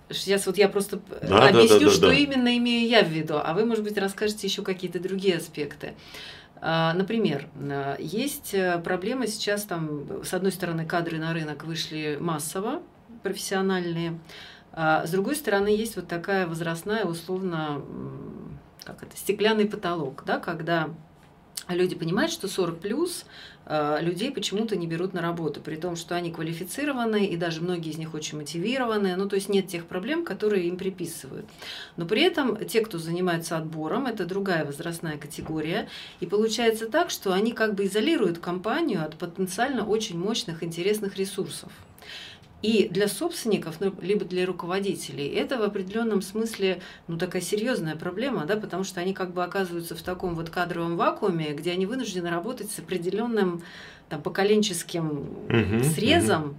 Сейчас 0.09 0.45
вот 0.45 0.57
я 0.57 0.69
просто 0.69 0.99
да, 1.21 1.49
объясню, 1.49 1.79
да, 1.79 1.85
да, 1.85 1.91
что 1.91 2.07
да. 2.07 2.13
именно 2.13 2.57
имею 2.57 2.87
я 2.87 3.03
в 3.03 3.09
виду, 3.09 3.35
а 3.43 3.53
вы, 3.53 3.65
может 3.65 3.83
быть, 3.83 3.97
расскажете 3.97 4.47
еще 4.47 4.61
какие-то 4.61 4.99
другие 4.99 5.37
аспекты. 5.37 5.95
А, 6.61 6.93
например, 6.93 7.47
э, 7.55 7.97
есть 7.99 8.53
э, 8.53 8.79
проблема 8.79 9.27
сейчас 9.27 9.63
там, 9.63 10.23
с 10.23 10.33
одной 10.33 10.51
стороны, 10.51 10.85
кадры 10.85 11.17
на 11.17 11.33
рынок 11.33 11.65
вышли 11.65 12.17
массово, 12.19 12.81
профессиональные, 13.21 14.19
а 14.71 15.05
с 15.05 15.09
другой 15.09 15.35
стороны, 15.35 15.69
есть 15.69 15.95
вот 15.95 16.07
такая 16.07 16.47
возрастная, 16.47 17.05
условно, 17.05 17.81
как 18.83 19.03
это, 19.03 19.17
стеклянный 19.17 19.65
потолок, 19.65 20.23
да, 20.25 20.39
когда 20.39 20.89
люди 21.69 21.95
понимают, 21.95 22.31
что 22.31 22.47
40 22.47 22.79
плюс 22.79 23.25
э, 23.65 23.97
людей 24.01 24.31
почему-то 24.31 24.75
не 24.75 24.87
берут 24.87 25.13
на 25.13 25.21
работу, 25.21 25.59
при 25.59 25.75
том, 25.75 25.95
что 25.95 26.15
они 26.15 26.31
квалифицированы, 26.31 27.25
и 27.25 27.35
даже 27.35 27.61
многие 27.61 27.91
из 27.91 27.97
них 27.97 28.13
очень 28.13 28.37
мотивированы, 28.37 29.15
ну, 29.15 29.27
то 29.27 29.35
есть 29.35 29.49
нет 29.49 29.67
тех 29.67 29.85
проблем, 29.85 30.23
которые 30.23 30.67
им 30.67 30.77
приписывают. 30.77 31.45
Но 31.97 32.05
при 32.05 32.21
этом 32.21 32.65
те, 32.65 32.81
кто 32.81 32.97
занимается 32.97 33.57
отбором, 33.57 34.07
это 34.07 34.25
другая 34.25 34.65
возрастная 34.65 35.17
категория, 35.17 35.89
и 36.19 36.25
получается 36.25 36.87
так, 36.87 37.09
что 37.09 37.33
они 37.33 37.51
как 37.51 37.75
бы 37.75 37.85
изолируют 37.85 38.39
компанию 38.39 39.03
от 39.03 39.15
потенциально 39.15 39.85
очень 39.85 40.17
мощных, 40.17 40.63
интересных 40.63 41.17
ресурсов. 41.17 41.71
И 42.63 42.87
для 42.89 43.07
собственников, 43.07 43.75
ну, 43.79 43.93
либо 44.01 44.25
для 44.25 44.45
руководителей, 44.45 45.27
это 45.27 45.59
в 45.59 45.61
определенном 45.61 46.23
смысле 46.23 46.81
ну, 47.07 47.17
такая 47.17 47.41
серьезная 47.41 47.95
проблема, 47.95 48.45
да, 48.45 48.57
потому 48.57 48.83
что 48.83 48.99
они 48.99 49.13
как 49.13 49.31
бы 49.31 49.43
оказываются 49.43 49.95
в 49.95 50.01
таком 50.01 50.33
вот 50.33 50.49
кадровом 50.49 50.97
вакууме, 50.97 51.53
где 51.53 51.71
они 51.71 51.85
вынуждены 51.85 52.31
работать 52.31 52.71
с 52.71 52.79
определенным 52.79 53.61
там, 54.09 54.23
поколенческим 54.23 55.09
угу, 55.49 55.83
срезом. 55.83 56.43
Угу. 56.43 56.55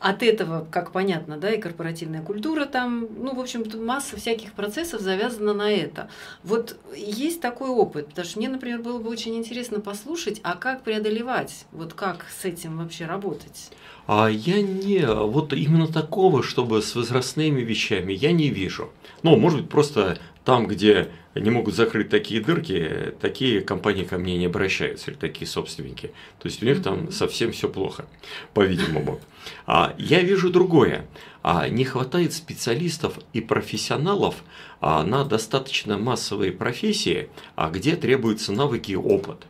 От 0.00 0.22
этого, 0.22 0.66
как 0.70 0.92
понятно, 0.92 1.38
да, 1.38 1.50
и 1.50 1.60
корпоративная 1.60 2.22
культура 2.22 2.66
там, 2.66 3.08
ну, 3.18 3.34
в 3.34 3.40
общем-то, 3.40 3.78
масса 3.78 4.16
всяких 4.16 4.52
процессов 4.52 5.00
завязана 5.00 5.54
на 5.54 5.72
это. 5.72 6.08
Вот 6.44 6.76
есть 6.96 7.40
такой 7.40 7.68
опыт, 7.68 8.08
потому 8.08 8.26
что 8.26 8.38
мне, 8.38 8.48
например, 8.48 8.80
было 8.80 8.98
бы 9.00 9.10
очень 9.10 9.36
интересно 9.36 9.80
послушать, 9.80 10.40
а 10.44 10.54
как 10.54 10.82
преодолевать, 10.82 11.66
вот 11.72 11.94
как 11.94 12.26
с 12.40 12.44
этим 12.44 12.78
вообще 12.78 13.06
работать? 13.06 13.70
А 14.06 14.28
я 14.28 14.62
не, 14.62 15.04
вот 15.04 15.52
именно 15.52 15.88
такого, 15.88 16.42
чтобы 16.42 16.80
с 16.80 16.94
возрастными 16.94 17.60
вещами, 17.60 18.12
я 18.12 18.32
не 18.32 18.50
вижу. 18.50 18.90
Ну, 19.22 19.36
может 19.36 19.62
быть, 19.62 19.68
просто 19.68 20.18
там, 20.48 20.66
где 20.66 21.10
не 21.34 21.50
могут 21.50 21.74
закрыть 21.74 22.08
такие 22.08 22.40
дырки, 22.40 23.12
такие 23.20 23.60
компании 23.60 24.04
ко 24.04 24.16
мне 24.16 24.38
не 24.38 24.46
обращаются, 24.46 25.10
или 25.10 25.18
такие 25.18 25.46
собственники. 25.46 26.10
То 26.38 26.48
есть 26.48 26.62
у 26.62 26.64
них 26.64 26.82
там 26.82 27.12
совсем 27.12 27.52
все 27.52 27.68
плохо, 27.68 28.06
по-видимому. 28.54 29.20
А 29.66 29.94
я 29.98 30.22
вижу 30.22 30.48
другое. 30.48 31.04
А 31.42 31.68
не 31.68 31.84
хватает 31.84 32.32
специалистов 32.32 33.18
и 33.34 33.42
профессионалов 33.42 34.36
а, 34.80 35.02
на 35.02 35.22
достаточно 35.22 35.98
массовые 35.98 36.52
профессии, 36.52 37.28
а 37.54 37.68
где 37.68 37.94
требуются 37.94 38.50
навыки 38.52 38.92
и 38.92 38.96
опыт. 38.96 39.44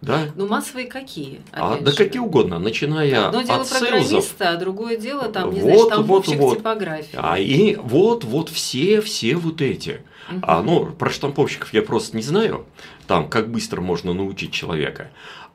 Да? 0.00 0.28
Ну, 0.34 0.48
массовые 0.48 0.86
какие? 0.86 1.42
А, 1.52 1.78
да 1.78 1.92
какие 1.92 2.20
угодно, 2.20 2.58
начиная 2.58 3.28
Одно 3.28 3.42
дело 3.42 3.60
от 3.60 3.68
программиста, 3.68 4.50
а 4.50 4.56
другое 4.56 4.96
дело, 4.96 5.28
там, 5.28 5.52
не 5.52 5.60
вот, 5.60 5.72
знаю, 5.72 5.86
штамповщик 5.86 6.38
вот, 6.38 6.48
вот. 6.48 6.58
типографии. 6.58 7.18
А 7.18 7.38
и 7.38 7.76
вот, 7.76 8.24
вот 8.24 8.48
все, 8.48 9.02
все 9.02 9.36
вот 9.36 9.60
эти. 9.60 10.00
Угу. 10.30 10.40
А, 10.42 10.62
ну, 10.62 10.86
про 10.86 11.10
штамповщиков 11.10 11.74
я 11.74 11.82
просто 11.82 12.16
не 12.16 12.22
знаю, 12.22 12.64
там, 13.06 13.28
как 13.28 13.50
быстро 13.50 13.80
можно 13.80 14.14
научить 14.14 14.52
человека. 14.52 15.10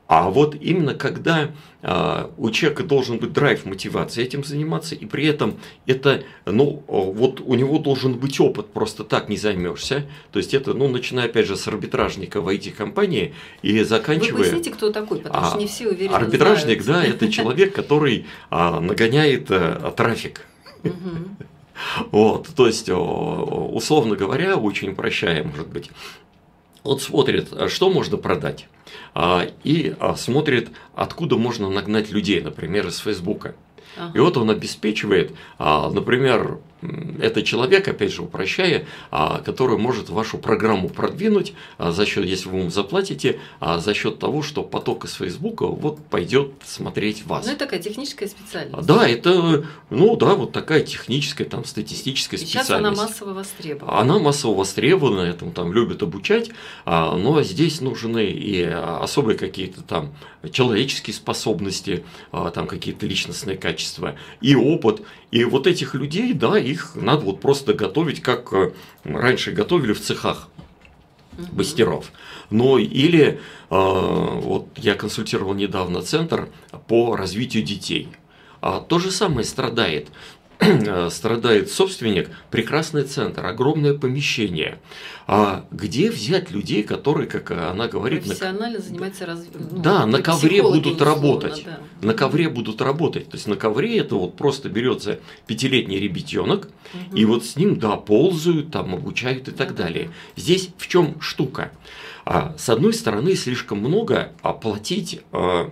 А 0.08 0.30
вот 0.30 0.54
именно 0.60 0.94
когда 0.94 1.50
э, 1.82 2.26
у 2.36 2.50
человека 2.50 2.84
должен 2.84 3.18
быть 3.18 3.32
драйв, 3.32 3.64
мотивация 3.64 4.24
этим 4.24 4.44
заниматься, 4.44 4.94
и 4.94 5.04
при 5.04 5.26
этом 5.26 5.56
это, 5.86 6.22
ну, 6.44 6.84
вот 6.86 7.40
у 7.40 7.54
него 7.54 7.78
должен 7.78 8.14
быть 8.14 8.38
опыт, 8.38 8.68
просто 8.68 9.02
так 9.02 9.28
не 9.28 9.36
займешься. 9.36 10.06
То 10.30 10.38
есть 10.38 10.54
это, 10.54 10.74
ну, 10.74 10.88
начиная 10.88 11.26
опять 11.26 11.46
же 11.46 11.56
с 11.56 11.66
арбитражника 11.66 12.40
в 12.40 12.48
IT-компании 12.48 13.34
и 13.62 13.82
заканчивая... 13.82 14.32
Вы 14.32 14.44
поясните, 14.44 14.70
кто 14.70 14.92
такой, 14.92 15.18
потому 15.18 15.44
а, 15.44 15.50
что 15.50 15.58
не 15.58 15.66
все 15.66 15.88
уверены 15.88 16.14
Арбитражник, 16.14 16.82
знают. 16.82 17.10
да, 17.10 17.16
это 17.16 17.32
человек, 17.32 17.74
который 17.74 18.26
а, 18.50 18.80
нагоняет 18.80 19.46
а, 19.50 19.92
трафик. 19.96 20.42
Вот, 22.10 22.48
то 22.56 22.66
есть, 22.66 22.88
условно 22.88 24.16
говоря, 24.16 24.56
очень 24.56 24.92
упрощая, 24.92 25.44
может 25.44 25.68
быть, 25.68 25.90
вот 26.86 27.02
смотрит, 27.02 27.48
что 27.68 27.90
можно 27.90 28.16
продать. 28.16 28.68
А, 29.14 29.46
и 29.64 29.94
а, 29.98 30.14
смотрит, 30.16 30.70
откуда 30.94 31.36
можно 31.36 31.68
нагнать 31.68 32.10
людей, 32.10 32.40
например, 32.40 32.86
из 32.86 32.98
Фейсбука. 32.98 33.54
Ага. 33.96 34.12
И 34.14 34.20
вот 34.20 34.36
он 34.36 34.50
обеспечивает, 34.50 35.32
а, 35.58 35.90
например, 35.90 36.58
это 37.20 37.42
человек, 37.42 37.88
опять 37.88 38.12
же 38.12 38.22
упрощая, 38.22 38.86
а, 39.10 39.40
который 39.40 39.78
может 39.78 40.10
вашу 40.10 40.38
программу 40.38 40.88
продвинуть 40.88 41.54
а, 41.78 41.92
за 41.92 42.06
счет, 42.06 42.24
если 42.26 42.48
вы 42.48 42.58
ему 42.60 42.70
заплатите, 42.70 43.40
а, 43.60 43.78
за 43.78 43.94
счет 43.94 44.18
того, 44.18 44.42
что 44.42 44.62
поток 44.62 45.04
из 45.04 45.14
Фейсбука 45.14 45.66
вот 45.66 46.04
пойдет 46.04 46.52
смотреть 46.64 47.24
вас. 47.24 47.46
Ну, 47.46 47.52
это 47.52 47.60
такая 47.60 47.80
техническая 47.80 48.28
специальность. 48.28 48.86
Да, 48.86 49.08
это, 49.08 49.64
ну 49.90 50.16
да, 50.16 50.34
вот 50.34 50.52
такая 50.52 50.82
техническая, 50.82 51.48
там, 51.48 51.64
статистическая 51.64 52.36
и 52.36 52.40
специальность. 52.40 52.68
Сейчас 52.68 52.78
она 52.78 52.90
массово 52.90 53.32
востребована. 53.32 53.98
Она 53.98 54.18
массово 54.18 54.54
востребована, 54.58 55.20
этому 55.20 55.52
там 55.52 55.72
любят 55.72 56.02
обучать, 56.02 56.50
но 56.84 57.42
здесь 57.42 57.80
нужны 57.80 58.26
и 58.26 58.62
особые 58.62 59.38
какие-то 59.38 59.82
там 59.82 60.12
человеческие 60.50 61.14
способности, 61.14 62.04
там 62.30 62.66
какие-то 62.66 63.06
личностные 63.06 63.56
качества, 63.56 64.16
и 64.40 64.54
опыт, 64.54 65.02
и 65.30 65.44
вот 65.44 65.66
этих 65.66 65.94
людей, 65.94 66.32
да, 66.32 66.58
их 66.58 66.75
надо 66.94 67.24
вот 67.24 67.40
просто 67.40 67.74
готовить, 67.74 68.22
как 68.22 68.52
э, 68.52 68.72
раньше 69.04 69.52
готовили 69.52 69.92
в 69.92 70.00
цехах 70.00 70.48
мастеров. 71.52 72.12
Но 72.50 72.78
или, 72.78 73.26
э, 73.28 73.38
вот 73.70 74.68
я 74.76 74.94
консультировал 74.94 75.54
недавно 75.54 76.02
центр 76.02 76.48
по 76.88 77.16
развитию 77.16 77.62
детей. 77.62 78.08
А 78.60 78.80
то 78.80 78.98
же 78.98 79.10
самое 79.10 79.44
страдает. 79.44 80.08
Э, 80.58 81.10
страдает 81.10 81.70
собственник, 81.70 82.30
прекрасный 82.50 83.04
центр, 83.04 83.44
огромное 83.44 83.94
помещение. 83.94 84.78
А 85.26 85.66
где 85.70 86.10
взять 86.10 86.50
людей, 86.50 86.82
которые, 86.82 87.26
как 87.26 87.50
она 87.50 87.88
говорит, 87.88 88.24
профессионально 88.24 88.78
на... 88.78 88.84
занимаются 88.84 89.26
развитием? 89.26 89.68
Ну, 89.70 89.82
да, 89.82 90.06
на 90.06 90.22
ковре 90.22 90.62
будут 90.62 91.02
работать. 91.02 91.64
Да. 91.66 91.78
На 92.00 92.14
ковре 92.14 92.48
будут 92.48 92.80
работать. 92.80 93.28
То 93.28 93.36
есть 93.36 93.46
на 93.46 93.56
ковре 93.56 93.98
это 93.98 94.14
вот 94.14 94.36
просто 94.36 94.68
берется 94.68 95.20
пятилетний 95.46 95.98
ребятенок, 95.98 96.68
угу. 96.94 97.16
и 97.16 97.24
вот 97.24 97.44
с 97.44 97.56
ним, 97.56 97.78
да, 97.78 97.96
ползают, 97.96 98.70
там 98.70 98.94
обучают 98.94 99.48
и 99.48 99.50
так 99.50 99.74
далее. 99.74 100.10
Здесь 100.36 100.70
в 100.78 100.88
чем 100.88 101.20
штука? 101.20 101.70
А, 102.24 102.54
с 102.58 102.68
одной 102.68 102.92
стороны, 102.92 103.36
слишком 103.36 103.78
много, 103.78 104.32
а 104.42 104.52
платить 104.52 105.20
а, 105.30 105.70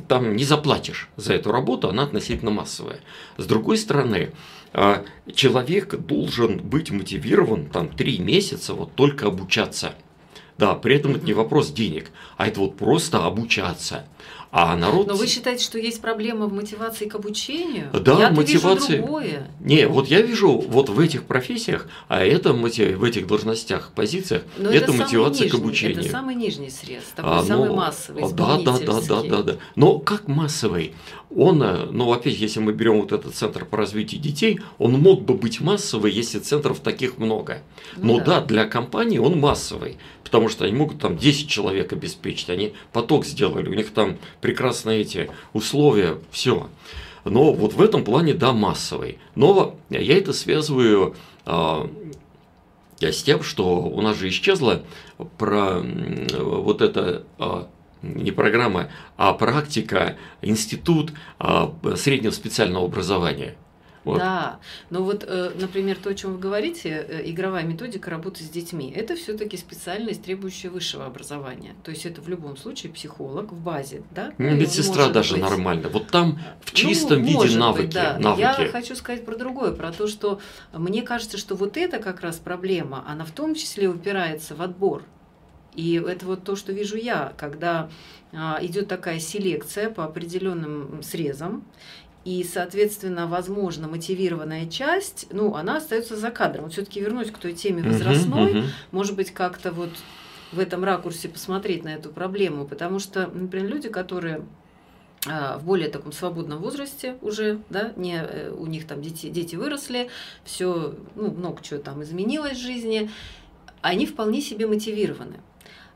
там 0.00 0.36
не 0.36 0.44
заплатишь 0.44 1.08
за 1.16 1.34
эту 1.34 1.52
работу, 1.52 1.88
она 1.88 2.04
относительно 2.04 2.50
массовая. 2.50 3.00
С 3.36 3.46
другой 3.46 3.78
стороны, 3.78 4.32
а, 4.72 5.04
человек 5.34 5.94
должен 5.94 6.58
быть 6.58 6.90
мотивирован 6.90 7.66
там 7.66 7.88
три 7.88 8.18
месяца 8.18 8.74
вот 8.74 8.94
только 8.94 9.26
обучаться. 9.26 9.94
Да, 10.58 10.74
при 10.74 10.96
этом 10.96 11.12
это 11.12 11.26
не 11.26 11.34
вопрос 11.34 11.70
денег, 11.70 12.10
а 12.36 12.46
это 12.46 12.60
вот 12.60 12.76
просто 12.76 13.24
обучаться. 13.24 14.06
А 14.58 14.74
народ... 14.74 15.06
Но 15.06 15.14
вы 15.14 15.26
считаете, 15.26 15.62
что 15.62 15.78
есть 15.78 16.00
проблема 16.00 16.46
в 16.46 16.52
мотивации 16.54 17.06
к 17.06 17.14
обучению? 17.14 17.90
Да, 17.92 18.18
я 18.18 18.30
мотивация. 18.30 18.96
Вижу 18.96 19.02
другое. 19.02 19.50
Не, 19.60 19.86
вот 19.86 20.08
я 20.08 20.22
вижу 20.22 20.50
вот 20.50 20.88
в 20.88 20.98
этих 20.98 21.24
профессиях, 21.24 21.86
а 22.08 22.24
это 22.24 22.54
мотив... 22.54 22.96
в 22.96 23.04
этих 23.04 23.26
должностях, 23.26 23.92
позициях, 23.94 24.44
Но 24.56 24.70
это, 24.70 24.84
это 24.84 24.92
мотивация 24.94 25.44
нижний, 25.44 25.50
к 25.50 25.62
обучению. 25.62 26.00
Это 26.00 26.08
самый 26.08 26.34
нижний 26.36 26.70
срез, 26.70 27.02
такой 27.14 27.32
А, 27.32 27.42
самый 27.42 27.68
ну, 27.68 27.76
массовый, 27.76 28.22
а, 28.22 28.30
да, 28.30 28.56
да, 28.56 28.78
да, 28.78 29.00
да, 29.06 29.22
да, 29.22 29.42
да. 29.42 29.56
Но 29.74 29.98
как 29.98 30.26
массовый? 30.26 30.94
Он, 31.28 31.62
э, 31.62 31.88
ну, 31.90 32.10
опять, 32.12 32.38
если 32.38 32.60
мы 32.60 32.72
берем 32.72 33.00
вот 33.00 33.12
этот 33.12 33.34
центр 33.34 33.66
по 33.66 33.76
развитию 33.76 34.22
детей, 34.22 34.60
он 34.78 34.92
мог 34.92 35.22
бы 35.22 35.34
быть 35.34 35.60
массовый, 35.60 36.10
если 36.10 36.38
центров 36.38 36.80
таких 36.80 37.18
много. 37.18 37.62
Ну 37.96 38.18
Но 38.18 38.24
да, 38.24 38.40
для 38.40 38.64
компании 38.64 39.18
он 39.18 39.38
массовый, 39.38 39.98
потому 40.24 40.48
что 40.48 40.64
они 40.64 40.74
могут 40.74 41.00
там 41.00 41.18
10 41.18 41.48
человек 41.48 41.92
обеспечить, 41.92 42.48
они 42.48 42.72
поток 42.92 43.26
сделали, 43.26 43.68
у 43.68 43.74
них 43.74 43.90
там 43.90 44.16
прекрасные 44.46 45.00
эти 45.00 45.28
условия, 45.52 46.18
все. 46.30 46.68
Но 47.24 47.52
вот 47.52 47.72
в 47.72 47.82
этом 47.82 48.04
плане, 48.04 48.32
да, 48.32 48.52
массовый. 48.52 49.18
Но 49.34 49.74
я 49.90 50.16
это 50.16 50.32
связываю 50.32 51.16
я 52.98 53.12
с 53.12 53.22
тем, 53.22 53.42
что 53.42 53.80
у 53.80 54.00
нас 54.00 54.16
же 54.16 54.28
исчезла 54.28 54.82
про 55.36 55.80
м, 55.80 56.28
вот 56.32 56.80
это 56.80 57.24
а, 57.38 57.68
не 58.02 58.30
программа, 58.30 58.88
а 59.16 59.34
практика, 59.34 60.16
институт 60.40 61.12
а, 61.38 61.74
среднего 61.96 62.30
специального 62.30 62.86
образования. 62.86 63.56
Вот. 64.06 64.18
Да, 64.20 64.60
но 64.88 65.02
вот, 65.02 65.24
э, 65.26 65.50
например, 65.60 65.96
то, 65.96 66.10
о 66.10 66.14
чем 66.14 66.34
вы 66.34 66.38
говорите, 66.38 66.88
э, 67.08 67.22
игровая 67.28 67.64
методика 67.64 68.08
работы 68.08 68.44
с 68.44 68.48
детьми, 68.48 68.90
это 68.94 69.16
все-таки 69.16 69.56
специальность, 69.56 70.22
требующая 70.22 70.70
высшего 70.70 71.06
образования. 71.06 71.74
То 71.82 71.90
есть 71.90 72.06
это 72.06 72.20
в 72.22 72.28
любом 72.28 72.56
случае 72.56 72.92
психолог 72.92 73.52
в 73.52 73.60
базе, 73.60 74.04
да? 74.12 74.32
Ну, 74.38 74.52
медсестра 74.52 75.08
даже 75.08 75.34
быть- 75.34 75.42
нормально. 75.42 75.88
Вот 75.88 76.06
там 76.06 76.38
в 76.60 76.72
Ну, 76.72 76.76
чистом 76.78 77.22
виде 77.22 77.34
может 77.34 77.50
быть, 77.52 77.60
навыки. 77.60 77.94
да. 77.94 78.18
навыки. 78.18 78.40
Я 78.40 78.54
хочу 78.70 78.94
сказать 78.94 79.24
про 79.24 79.36
другое, 79.36 79.72
про 79.72 79.90
то, 79.92 80.06
что 80.06 80.40
мне 80.72 81.02
кажется, 81.02 81.36
что 81.36 81.56
вот 81.56 81.76
это 81.76 81.98
как 81.98 82.20
раз 82.20 82.36
проблема, 82.36 83.04
она 83.08 83.24
в 83.24 83.32
том 83.32 83.54
числе 83.56 83.88
упирается 83.88 84.54
в 84.54 84.62
отбор. 84.62 85.02
И 85.74 85.94
это 85.94 86.24
вот 86.24 86.44
то, 86.44 86.56
что 86.56 86.72
вижу 86.72 86.96
я, 86.96 87.34
когда 87.36 87.90
а, 88.32 88.58
идет 88.62 88.88
такая 88.88 89.18
селекция 89.18 89.90
по 89.90 90.04
определенным 90.04 91.02
срезам, 91.02 91.64
и, 92.26 92.42
соответственно, 92.42 93.28
возможно, 93.28 93.86
мотивированная 93.86 94.66
часть, 94.68 95.28
ну, 95.30 95.54
она 95.54 95.76
остается 95.76 96.16
за 96.16 96.32
кадром. 96.32 96.64
Вот 96.64 96.72
все-таки 96.72 96.98
вернусь 96.98 97.30
к 97.30 97.38
той 97.38 97.52
теме 97.52 97.84
возрастной, 97.84 98.52
мгм. 98.52 98.64
может 98.90 99.14
быть, 99.14 99.30
как-то 99.30 99.70
вот 99.70 99.90
в 100.50 100.58
этом 100.58 100.82
ракурсе 100.82 101.28
посмотреть 101.28 101.84
на 101.84 101.94
эту 101.94 102.08
проблему, 102.08 102.66
потому 102.66 102.98
что, 102.98 103.28
например, 103.28 103.68
люди, 103.68 103.88
которые 103.88 104.44
а, 105.24 105.56
в 105.58 105.64
более 105.64 105.88
таком 105.88 106.10
свободном 106.10 106.58
возрасте 106.58 107.16
уже, 107.22 107.60
да, 107.70 107.92
не, 107.94 108.16
э, 108.16 108.50
у 108.50 108.66
них 108.66 108.88
там 108.88 109.02
дети, 109.02 109.28
дети 109.28 109.54
выросли, 109.54 110.08
все, 110.42 110.96
ну, 111.14 111.30
много 111.30 111.62
чего 111.62 111.78
там 111.78 112.02
изменилось 112.02 112.58
в 112.58 112.60
жизни, 112.60 113.08
они 113.82 114.04
вполне 114.04 114.40
себе 114.40 114.66
мотивированы. 114.66 115.36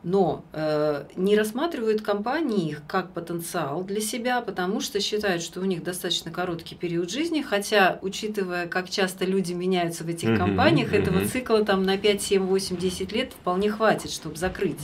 Но 0.03 0.45
э, 0.53 1.05
не 1.17 1.37
рассматривают 1.37 2.01
компании 2.01 2.71
их 2.71 2.83
как 2.87 3.11
потенциал 3.11 3.85
для 3.85 4.01
себя, 4.01 4.41
потому 4.41 4.81
что 4.81 4.99
считают, 4.99 5.43
что 5.43 5.61
у 5.61 5.65
них 5.65 5.83
достаточно 5.83 6.31
короткий 6.31 6.75
период 6.75 7.11
жизни, 7.11 7.43
хотя, 7.43 7.99
учитывая, 8.01 8.67
как 8.67 8.89
часто 8.89 9.27
люди 9.27 9.53
меняются 9.53 10.05
в 10.05 10.09
этих 10.09 10.39
компаниях, 10.39 10.95
этого 10.95 11.27
цикла 11.27 11.65
там 11.65 11.83
на 11.83 11.99
5, 11.99 12.23
7, 12.23 12.43
8, 12.45 12.77
10 12.79 13.13
лет 13.13 13.33
вполне 13.33 13.71
хватит, 13.71 14.11
чтобы 14.11 14.37
закрыть. 14.37 14.81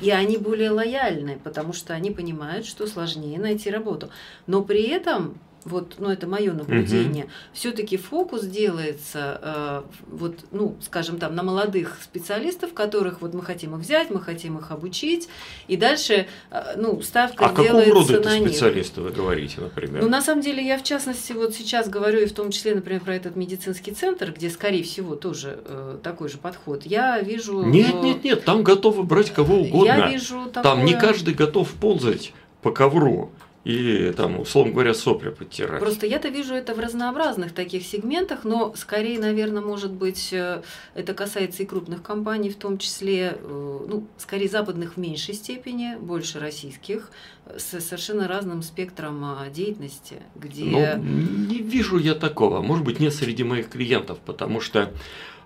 И 0.00 0.10
они 0.10 0.36
более 0.36 0.70
лояльны, 0.70 1.38
потому 1.42 1.72
что 1.72 1.92
они 1.94 2.10
понимают, 2.10 2.66
что 2.66 2.86
сложнее 2.86 3.38
найти 3.38 3.70
работу. 3.70 4.10
Но 4.46 4.62
при 4.62 4.82
этом, 4.88 5.38
вот, 5.68 5.96
ну 5.98 6.10
это 6.10 6.26
мое 6.26 6.52
наблюдение, 6.52 7.28
все-таки 7.52 7.96
фокус 7.96 8.42
делается, 8.42 9.40
э, 9.42 9.82
вот, 10.08 10.36
ну, 10.50 10.76
скажем 10.80 11.18
там, 11.18 11.34
на 11.34 11.42
молодых 11.42 11.98
специалистов, 12.02 12.72
которых 12.74 13.20
вот 13.20 13.34
мы 13.34 13.42
хотим 13.42 13.74
их 13.74 13.80
взять, 13.80 14.10
мы 14.10 14.20
хотим 14.20 14.58
их 14.58 14.70
обучить, 14.70 15.28
и 15.68 15.76
дальше, 15.76 16.26
э, 16.50 16.74
ну, 16.76 17.00
ставка 17.02 17.46
А 17.46 17.48
какого 17.50 17.64
делается 17.64 17.94
рода 17.94 18.14
это 18.14 18.28
на 18.28 18.38
них. 18.38 18.48
специалисты 18.48 19.00
вы 19.00 19.10
говорите, 19.10 19.60
например? 19.60 20.02
Ну, 20.02 20.08
на 20.08 20.22
самом 20.22 20.42
деле, 20.42 20.66
я 20.66 20.78
в 20.78 20.82
частности 20.82 21.32
вот 21.32 21.54
сейчас 21.54 21.88
говорю 21.88 22.20
и 22.20 22.26
в 22.26 22.32
том 22.32 22.50
числе, 22.50 22.74
например, 22.74 23.00
про 23.02 23.14
этот 23.14 23.36
медицинский 23.36 23.92
центр, 23.92 24.32
где, 24.32 24.50
скорее 24.50 24.82
всего, 24.82 25.14
тоже 25.14 25.60
э, 25.64 25.98
такой 26.02 26.28
же 26.28 26.38
подход. 26.38 26.84
Я 26.84 27.20
вижу... 27.20 27.62
Нет, 27.62 27.94
э, 27.94 28.00
нет, 28.00 28.24
нет, 28.24 28.44
там 28.44 28.62
готовы 28.62 29.02
брать 29.02 29.32
кого 29.32 29.60
угодно. 29.60 29.86
Я 29.86 30.08
вижу 30.08 30.46
такое... 30.46 30.62
Там 30.62 30.84
не 30.84 30.94
каждый 30.94 31.34
готов 31.34 31.70
ползать 31.74 32.32
по 32.62 32.70
ковру 32.72 33.30
и 33.68 34.12
там, 34.12 34.40
условно 34.40 34.72
говоря, 34.72 34.94
сопли 34.94 35.28
подтирать. 35.28 35.78
Просто 35.80 36.06
я-то 36.06 36.28
вижу 36.28 36.54
это 36.54 36.74
в 36.74 36.78
разнообразных 36.78 37.52
таких 37.52 37.84
сегментах, 37.84 38.44
но 38.44 38.72
скорее, 38.74 39.18
наверное, 39.18 39.60
может 39.60 39.92
быть, 39.92 40.32
э, 40.32 40.62
это 40.94 41.12
касается 41.12 41.64
и 41.64 41.66
крупных 41.66 42.02
компаний, 42.02 42.48
в 42.48 42.56
том 42.56 42.78
числе, 42.78 43.36
э, 43.38 43.86
ну, 43.86 44.06
скорее 44.16 44.48
западных 44.48 44.94
в 44.94 44.96
меньшей 44.96 45.34
степени, 45.34 45.96
больше 46.00 46.40
российских, 46.40 47.10
э, 47.44 47.58
с 47.58 47.78
совершенно 47.82 48.26
разным 48.26 48.62
спектром 48.62 49.22
а, 49.22 49.50
деятельности, 49.50 50.16
где... 50.34 50.94
Ну, 50.96 51.04
не 51.04 51.58
вижу 51.58 51.98
я 51.98 52.14
такого. 52.14 52.62
Может 52.62 52.86
быть, 52.86 53.00
не 53.00 53.10
среди 53.10 53.44
моих 53.44 53.68
клиентов, 53.68 54.16
потому 54.24 54.62
что 54.62 54.94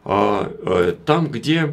а, 0.04 0.52
э, 0.64 0.94
там, 1.04 1.28
где 1.28 1.56
э, 1.60 1.72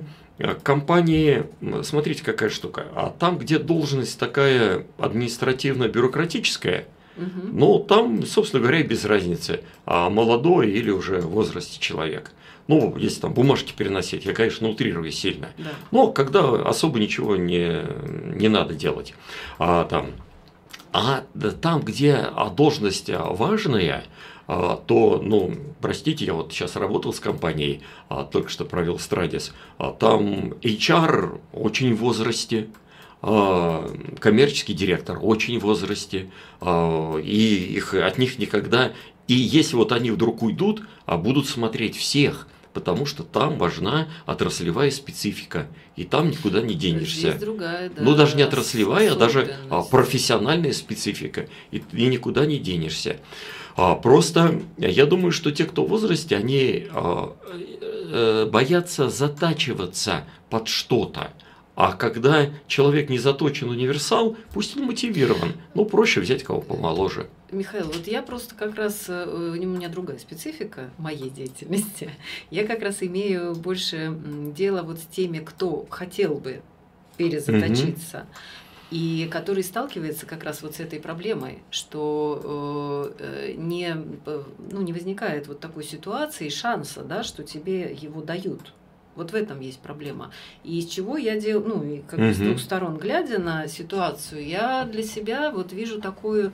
компании, 0.63 1.45
м, 1.61 1.83
смотрите, 1.83 2.23
какая 2.23 2.49
штука, 2.49 2.85
а 2.95 3.13
там, 3.17 3.37
где 3.37 3.59
должность 3.59 4.17
такая 4.19 4.85
административно-бюрократическая, 4.97 6.85
Мгм. 7.17 7.59
ну, 7.59 7.79
там, 7.79 8.25
собственно 8.25 8.61
говоря, 8.61 8.79
и 8.79 8.83
без 8.83 9.03
разницы, 9.05 9.61
а 9.85 10.09
молодой 10.09 10.71
или 10.71 10.89
уже 10.89 11.19
в 11.19 11.31
возрасте 11.31 11.79
человек. 11.79 12.31
Ну, 12.67 12.95
если 12.97 13.21
там 13.21 13.33
бумажки 13.33 13.73
переносить, 13.75 14.25
я, 14.25 14.33
конечно, 14.33 14.69
утрирую 14.69 15.11
сильно. 15.11 15.49
Да. 15.57 15.71
Но 15.91 16.11
когда 16.11 16.41
особо 16.51 16.99
ничего 16.99 17.35
не, 17.35 17.81
не 18.35 18.47
надо 18.47 18.75
делать. 18.75 19.15
А, 19.57 19.85
там, 19.85 20.11
а 20.93 21.23
там, 21.61 21.81
где 21.81 22.13
а, 22.13 22.49
должность 22.49 23.09
а, 23.09 23.23
важная, 23.33 24.03
то, 24.87 25.21
ну, 25.23 25.53
простите, 25.79 26.25
я 26.25 26.33
вот 26.33 26.51
сейчас 26.51 26.75
работал 26.75 27.13
с 27.13 27.19
компанией, 27.19 27.81
а, 28.07 28.23
только 28.23 28.49
что 28.49 28.65
провел 28.65 28.97
Страдис, 28.97 29.53
а, 29.77 29.91
там 29.91 30.53
HR 30.63 31.39
очень 31.53 31.93
в 31.93 31.99
возрасте, 31.99 32.67
а, 33.21 33.87
коммерческий 34.19 34.73
директор 34.73 35.19
очень 35.21 35.59
в 35.59 35.63
возрасте, 35.63 36.31
а, 36.61 37.17
и 37.17 37.75
их, 37.75 37.93
от 37.93 38.17
них 38.17 38.39
никогда... 38.39 38.93
И 39.27 39.35
если 39.35 39.75
вот 39.75 39.91
они 39.91 40.09
вдруг 40.09 40.41
уйдут, 40.41 40.81
а 41.05 41.17
будут 41.17 41.47
смотреть 41.47 41.95
всех, 41.95 42.47
потому 42.73 43.05
что 43.05 43.21
там 43.21 43.59
важна 43.59 44.07
отраслевая 44.25 44.89
специфика, 44.89 45.67
и 45.95 46.03
там 46.03 46.31
никуда 46.31 46.61
не 46.61 46.73
денешься. 46.73 47.31
Здесь 47.31 47.35
другая, 47.35 47.89
да, 47.89 48.01
Ну, 48.01 48.15
даже 48.15 48.35
не 48.35 48.41
отраслевая, 48.41 49.13
а 49.13 49.15
даже 49.15 49.55
а, 49.69 49.83
профессиональная 49.83 50.73
специфика, 50.73 51.47
и 51.69 51.79
ты 51.79 52.07
никуда 52.07 52.47
не 52.47 52.57
денешься. 52.57 53.17
А, 53.81 53.95
Просто 53.95 54.59
я 54.77 55.05
думаю, 55.05 55.31
что 55.31 55.51
те, 55.51 55.63
кто 55.63 55.85
в 55.85 55.89
возрасте, 55.89 56.35
они 56.35 56.87
а, 56.91 57.33
э, 57.81 58.45
боятся 58.51 59.09
затачиваться 59.09 60.25
под 60.49 60.67
что-то. 60.67 61.31
А 61.75 61.93
когда 61.93 62.47
человек 62.67 63.09
не 63.09 63.19
заточен 63.19 63.69
универсал, 63.69 64.35
пусть 64.53 64.75
он 64.75 64.83
мотивирован, 64.83 65.53
ну, 65.75 65.85
проще 65.85 66.19
взять 66.19 66.43
кого 66.43 66.59
помоложе. 66.59 67.29
Михаил, 67.51 67.85
вот 67.85 68.05
я 68.05 68.21
просто 68.21 68.53
как 68.53 68.75
раз, 68.75 69.05
э, 69.07 69.53
у 69.57 69.65
меня 69.65 69.87
другая 69.87 70.19
специфика 70.19 70.89
моей 70.97 71.29
деятельности. 71.29 72.11
Я 72.51 72.67
как 72.67 72.81
раз 72.81 72.97
имею 72.99 73.55
больше 73.55 73.95
м, 73.95 74.53
дела 74.53 74.81
вот 74.81 74.99
с 74.99 75.03
теми, 75.03 75.39
кто 75.39 75.85
хотел 75.89 76.35
бы 76.35 76.61
перезаточиться. 77.15 78.25
И 78.91 79.29
который 79.31 79.63
сталкивается 79.63 80.25
как 80.25 80.43
раз 80.43 80.63
вот 80.63 80.75
с 80.75 80.79
этой 80.79 80.99
проблемой, 80.99 81.59
что 81.69 83.13
э, 83.19 83.53
не, 83.55 83.95
э, 84.25 84.43
ну, 84.71 84.81
не 84.81 84.93
возникает 84.93 85.47
вот 85.47 85.59
такой 85.59 85.83
ситуации, 85.83 86.49
шанса, 86.49 87.03
да, 87.03 87.23
что 87.23 87.43
тебе 87.43 87.93
его 87.93 88.21
дают. 88.21 88.73
Вот 89.15 89.31
в 89.31 89.35
этом 89.35 89.59
есть 89.59 89.79
проблема. 89.79 90.31
И 90.63 90.79
из 90.79 90.87
чего 90.87 91.17
я 91.17 91.39
делаю, 91.39 91.67
ну, 91.67 91.83
и 91.83 92.01
как 92.01 92.19
бы 92.19 92.33
с 92.33 92.37
двух 92.37 92.59
сторон 92.59 92.97
глядя 92.97 93.37
на 93.37 93.67
ситуацию, 93.67 94.47
я 94.47 94.85
для 94.85 95.03
себя 95.03 95.51
вот 95.51 95.71
вижу 95.71 96.01
такую 96.01 96.53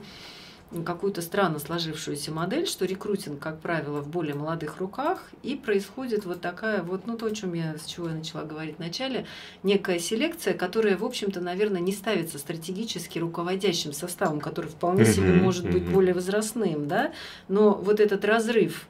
какую-то 0.84 1.22
странно 1.22 1.58
сложившуюся 1.58 2.32
модель, 2.32 2.66
что 2.66 2.84
рекрутинг, 2.84 3.38
как 3.38 3.60
правило, 3.60 4.00
в 4.00 4.08
более 4.08 4.34
молодых 4.34 4.78
руках, 4.78 5.22
и 5.42 5.54
происходит 5.54 6.24
вот 6.24 6.40
такая 6.40 6.82
вот, 6.82 7.06
ну 7.06 7.16
то, 7.16 7.26
о 7.26 7.30
чем 7.30 7.54
я, 7.54 7.76
с 7.78 7.84
чего 7.84 8.08
я 8.08 8.14
начала 8.14 8.42
говорить 8.42 8.76
в 8.76 8.80
начале, 8.80 9.26
некая 9.62 9.98
селекция, 9.98 10.54
которая, 10.54 10.96
в 10.96 11.04
общем-то, 11.04 11.40
наверное, 11.40 11.80
не 11.80 11.92
ставится 11.92 12.38
стратегически 12.38 13.18
руководящим 13.18 13.92
составом, 13.92 14.40
который 14.40 14.66
вполне 14.66 15.04
себе 15.04 15.32
может 15.34 15.70
быть 15.70 15.88
более 15.88 16.14
возрастным, 16.14 16.88
да, 16.88 17.12
но 17.48 17.72
вот 17.74 18.00
этот 18.00 18.24
разрыв 18.24 18.88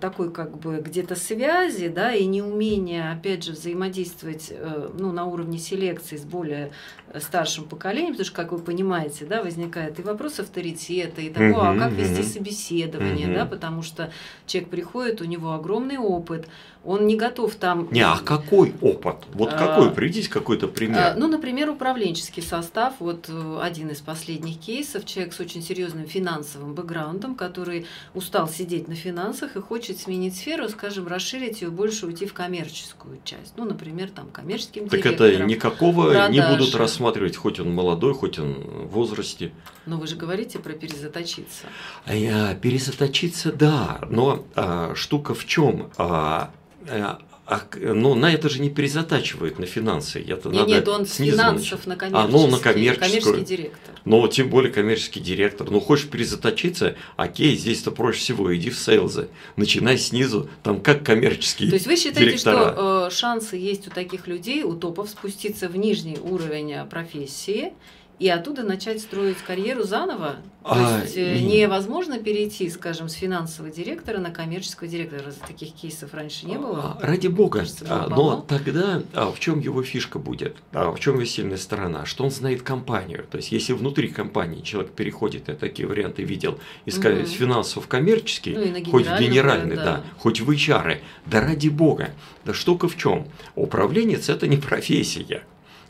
такой 0.00 0.30
как 0.32 0.56
бы 0.58 0.80
где-то 0.80 1.16
связи, 1.16 1.88
да, 1.88 2.12
и 2.12 2.26
неумение, 2.26 3.10
опять 3.10 3.42
же, 3.42 3.52
взаимодействовать 3.52 4.48
э, 4.50 4.90
ну, 4.96 5.10
на 5.10 5.24
уровне 5.24 5.58
селекции 5.58 6.16
с 6.16 6.24
более 6.24 6.70
старшим 7.18 7.64
поколением, 7.64 8.12
потому 8.12 8.26
что, 8.26 8.34
как 8.34 8.52
вы 8.52 8.58
понимаете, 8.58 9.24
да, 9.24 9.42
возникает 9.42 9.98
и 9.98 10.02
вопрос 10.02 10.38
авторитета, 10.38 11.20
и 11.22 11.30
того, 11.30 11.62
uh-huh, 11.62 11.76
а 11.76 11.78
как 11.78 11.92
вести 11.92 12.20
uh-huh. 12.20 12.32
собеседование, 12.32 13.28
uh-huh. 13.28 13.34
да, 13.34 13.46
потому 13.46 13.82
что 13.82 14.12
человек 14.46 14.70
приходит, 14.70 15.20
у 15.22 15.24
него 15.24 15.52
огромный 15.52 15.98
опыт, 15.98 16.46
он 16.84 17.06
не 17.06 17.16
готов 17.16 17.54
там... 17.56 17.88
Не, 17.90 18.00
а 18.00 18.16
какой 18.16 18.72
опыт? 18.80 19.16
Вот 19.34 19.52
а, 19.52 19.58
какой? 19.58 19.90
Приведите 19.90 20.30
какой-то 20.30 20.68
пример. 20.68 20.98
А, 20.98 21.14
ну, 21.16 21.26
например, 21.26 21.68
управленческий 21.68 22.42
состав. 22.42 22.94
Вот 23.00 23.26
э, 23.28 23.58
один 23.60 23.90
из 23.90 24.00
последних 24.00 24.58
кейсов. 24.58 25.04
Человек 25.04 25.34
с 25.34 25.40
очень 25.40 25.60
серьезным 25.60 26.06
финансовым 26.06 26.74
бэкграундом, 26.74 27.34
который 27.34 27.86
устал 28.14 28.48
сидеть 28.48 28.88
на 28.88 28.94
финансах 28.94 29.47
и 29.56 29.60
хочет 29.60 29.98
сменить 29.98 30.36
сферу, 30.36 30.68
скажем, 30.68 31.06
расширить 31.06 31.62
ее, 31.62 31.70
больше 31.70 32.06
уйти 32.06 32.26
в 32.26 32.34
коммерческую 32.34 33.20
часть. 33.24 33.54
Ну, 33.56 33.64
например, 33.64 34.10
там 34.10 34.28
коммерческим 34.30 34.88
так 34.88 35.00
директором. 35.02 35.18
Так 35.18 35.40
это 35.40 35.44
никакого 35.44 36.04
продажи. 36.10 36.32
не 36.32 36.40
будут 36.40 36.74
рассматривать, 36.74 37.36
хоть 37.36 37.60
он 37.60 37.72
молодой, 37.72 38.14
хоть 38.14 38.38
он 38.38 38.54
в 38.54 38.88
возрасте. 38.88 39.52
Но 39.86 39.98
вы 39.98 40.06
же 40.06 40.16
говорите 40.16 40.58
про 40.58 40.72
перезаточиться. 40.72 41.66
А, 42.06 42.54
перезаточиться, 42.54 43.52
да. 43.52 44.00
Но 44.10 44.44
а, 44.54 44.94
штука 44.94 45.34
в 45.34 45.46
чем? 45.46 45.90
А, 45.96 46.50
Э, 46.88 47.16
а, 47.50 47.62
ну, 47.74 48.14
на 48.14 48.30
это 48.30 48.50
же 48.50 48.60
не 48.60 48.68
перезатачивают 48.68 49.58
на 49.58 49.64
финансы. 49.64 50.20
Это 50.20 50.50
нет, 50.50 50.58
надо 50.58 50.70
нет, 50.70 50.88
он 50.88 51.06
с 51.06 51.14
финансов 51.14 51.86
на 51.86 51.96
коммерческий, 51.96 52.28
а, 52.28 52.38
ну, 52.38 52.46
на 52.46 52.58
коммерческую. 52.58 53.22
коммерческий 53.22 53.56
директор. 53.56 53.94
Но 54.04 54.28
тем 54.28 54.50
более 54.50 54.70
коммерческий 54.70 55.20
директор. 55.20 55.70
Ну, 55.70 55.80
хочешь 55.80 56.10
перезаточиться, 56.10 56.96
окей, 57.16 57.56
здесь-то 57.56 57.90
проще 57.90 58.20
всего, 58.20 58.54
иди 58.54 58.68
в 58.68 58.78
сейлзы. 58.78 59.28
Начинай 59.56 59.96
снизу, 59.96 60.50
там 60.62 60.82
как 60.82 61.06
коммерческий 61.06 61.70
То 61.70 61.76
есть 61.76 61.86
вы 61.86 61.96
считаете, 61.96 62.32
директора. 62.32 62.72
что 62.72 63.06
э, 63.08 63.14
шансы 63.14 63.56
есть 63.56 63.88
у 63.88 63.90
таких 63.90 64.26
людей, 64.26 64.62
у 64.62 64.74
топов, 64.74 65.08
спуститься 65.08 65.70
в 65.70 65.76
нижний 65.76 66.18
уровень 66.18 66.72
э, 66.72 66.84
профессии– 66.84 67.72
и 68.18 68.28
оттуда 68.28 68.62
начать 68.62 69.00
строить 69.00 69.38
карьеру 69.38 69.84
заново? 69.84 70.36
То 70.64 70.74
а, 70.74 71.00
есть 71.02 71.16
и... 71.16 71.42
невозможно 71.44 72.18
перейти, 72.18 72.68
скажем, 72.68 73.08
с 73.08 73.14
финансового 73.14 73.72
директора 73.72 74.18
на 74.18 74.30
коммерческого 74.30 74.88
директора. 74.88 75.22
Таких 75.46 75.72
кейсов 75.72 76.12
раньше 76.12 76.46
не 76.46 76.58
было. 76.58 76.98
А, 77.00 77.06
ради 77.06 77.28
бога. 77.28 77.60
Кажется, 77.60 77.86
а, 77.88 78.08
но 78.08 78.44
тогда 78.46 79.02
а, 79.14 79.32
в 79.32 79.40
чем 79.40 79.60
его 79.60 79.82
фишка 79.82 80.18
будет? 80.18 80.56
А, 80.72 80.90
в 80.90 81.00
чем 81.00 81.14
его 81.14 81.24
сильная 81.24 81.56
сторона? 81.56 82.04
Что 82.04 82.24
он 82.24 82.30
знает 82.30 82.62
компанию. 82.62 83.24
То 83.30 83.38
есть, 83.38 83.52
если 83.52 83.72
внутри 83.72 84.08
компании 84.08 84.60
человек 84.60 84.92
переходит, 84.92 85.48
я 85.48 85.54
такие 85.54 85.88
варианты 85.88 86.22
видел, 86.22 86.58
из 86.84 86.98
угу. 86.98 87.24
финансов 87.24 87.84
в 87.84 87.88
коммерческий, 87.88 88.54
ну, 88.54 88.90
хоть 88.90 89.06
в 89.06 89.18
генеральный, 89.18 89.76
да. 89.76 89.84
да, 89.84 90.04
хоть 90.18 90.40
в 90.40 90.50
HR, 90.50 90.98
да 91.24 91.40
ради 91.40 91.68
бога. 91.68 92.10
Да 92.44 92.52
штука 92.52 92.88
в 92.88 92.96
чем? 92.96 93.26
Управленец 93.54 94.28
это 94.28 94.46
не 94.46 94.56
профессия. 94.56 95.44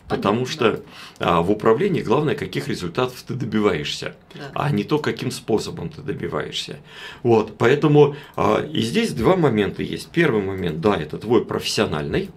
Потому 0.08 0.46
что 0.46 0.82
а, 1.18 1.42
в 1.42 1.50
управлении 1.50 2.00
главное, 2.00 2.34
каких 2.34 2.68
результатов 2.68 3.22
ты 3.26 3.34
добиваешься, 3.34 4.16
да. 4.34 4.50
а 4.54 4.70
не 4.70 4.84
то, 4.84 4.98
каким 4.98 5.30
способом 5.30 5.90
ты 5.90 6.00
добиваешься. 6.00 6.78
Вот, 7.22 7.58
поэтому 7.58 8.16
а, 8.34 8.60
и 8.62 8.80
здесь 8.80 9.12
два 9.12 9.36
момента 9.36 9.82
есть. 9.82 10.08
Первый 10.08 10.42
момент, 10.42 10.80
да, 10.80 10.96
это 10.96 11.18
твой 11.18 11.44
профессиональный, 11.44 12.30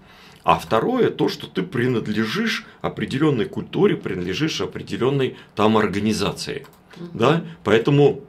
а 0.43 0.57
второе, 0.57 1.09
то, 1.11 1.29
что 1.29 1.47
ты 1.47 1.61
принадлежишь 1.61 2.65
определенной 2.81 3.45
культуре, 3.45 3.95
принадлежишь 3.95 4.59
определенной 4.61 5.37
там 5.55 5.77
организации. 5.77 6.65
Да? 7.13 7.43
Поэтому 7.63 8.21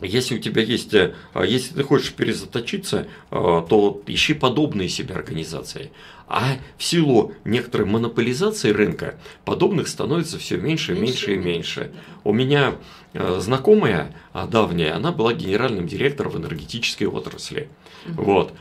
если 0.00 0.36
у 0.36 0.38
тебя 0.38 0.62
есть, 0.62 0.92
э, 0.94 1.14
а, 1.32 1.44
если 1.44 1.74
ты 1.74 1.82
хочешь 1.82 2.12
перезаточиться, 2.12 3.06
а, 3.30 3.62
то 3.62 4.02
ищи 4.06 4.34
подобные 4.34 4.88
себе 4.88 5.14
организации. 5.14 5.90
А 6.28 6.56
в 6.76 6.84
силу 6.84 7.32
некоторой 7.44 7.86
монополизации 7.86 8.70
рынка 8.70 9.14
подобных 9.44 9.88
становится 9.88 10.38
все 10.38 10.56
меньше, 10.56 10.92
меньше, 10.92 11.00
меньше 11.00 11.34
и 11.34 11.38
меньше. 11.38 11.92
У 12.24 12.32
меня 12.32 12.74
э, 13.14 13.38
знакомая 13.40 14.14
а, 14.32 14.46
давняя, 14.46 14.94
она 14.94 15.12
была 15.12 15.32
генеральным 15.32 15.86
директором 15.86 16.32
в 16.32 16.36
энергетической 16.38 17.04
отрасли. 17.04 17.68
Угу. 18.06 18.22
Вот. 18.22 18.52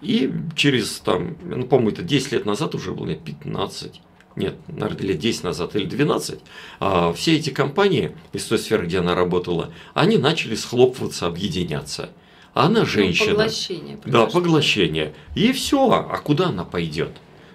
И 0.00 0.32
через, 0.54 1.00
там, 1.00 1.36
ну, 1.42 1.66
по-моему, 1.66 1.90
это 1.90 2.02
10 2.02 2.32
лет 2.32 2.46
назад 2.46 2.74
уже 2.74 2.92
было, 2.92 3.14
15 3.14 4.00
нет, 4.36 4.54
наверное, 4.68 5.08
лет 5.08 5.18
10 5.18 5.44
назад 5.44 5.74
или 5.76 5.86
12, 5.86 6.40
а, 6.78 7.12
все 7.12 7.36
эти 7.36 7.50
компании 7.50 8.16
из 8.32 8.44
той 8.44 8.58
сферы, 8.58 8.86
где 8.86 8.98
она 8.98 9.14
работала, 9.14 9.72
они 9.94 10.18
начали 10.18 10.54
схлопываться, 10.54 11.26
объединяться. 11.26 12.10
Она 12.54 12.80
ну, 12.80 12.86
женщина. 12.86 13.30
Ну, 13.30 13.36
поглощение. 13.36 13.98
Да, 14.04 14.26
поглощение. 14.26 15.14
И 15.34 15.52
все. 15.52 15.90
А 15.90 16.18
куда 16.18 16.48
она 16.48 16.64
пойдет? 16.64 17.10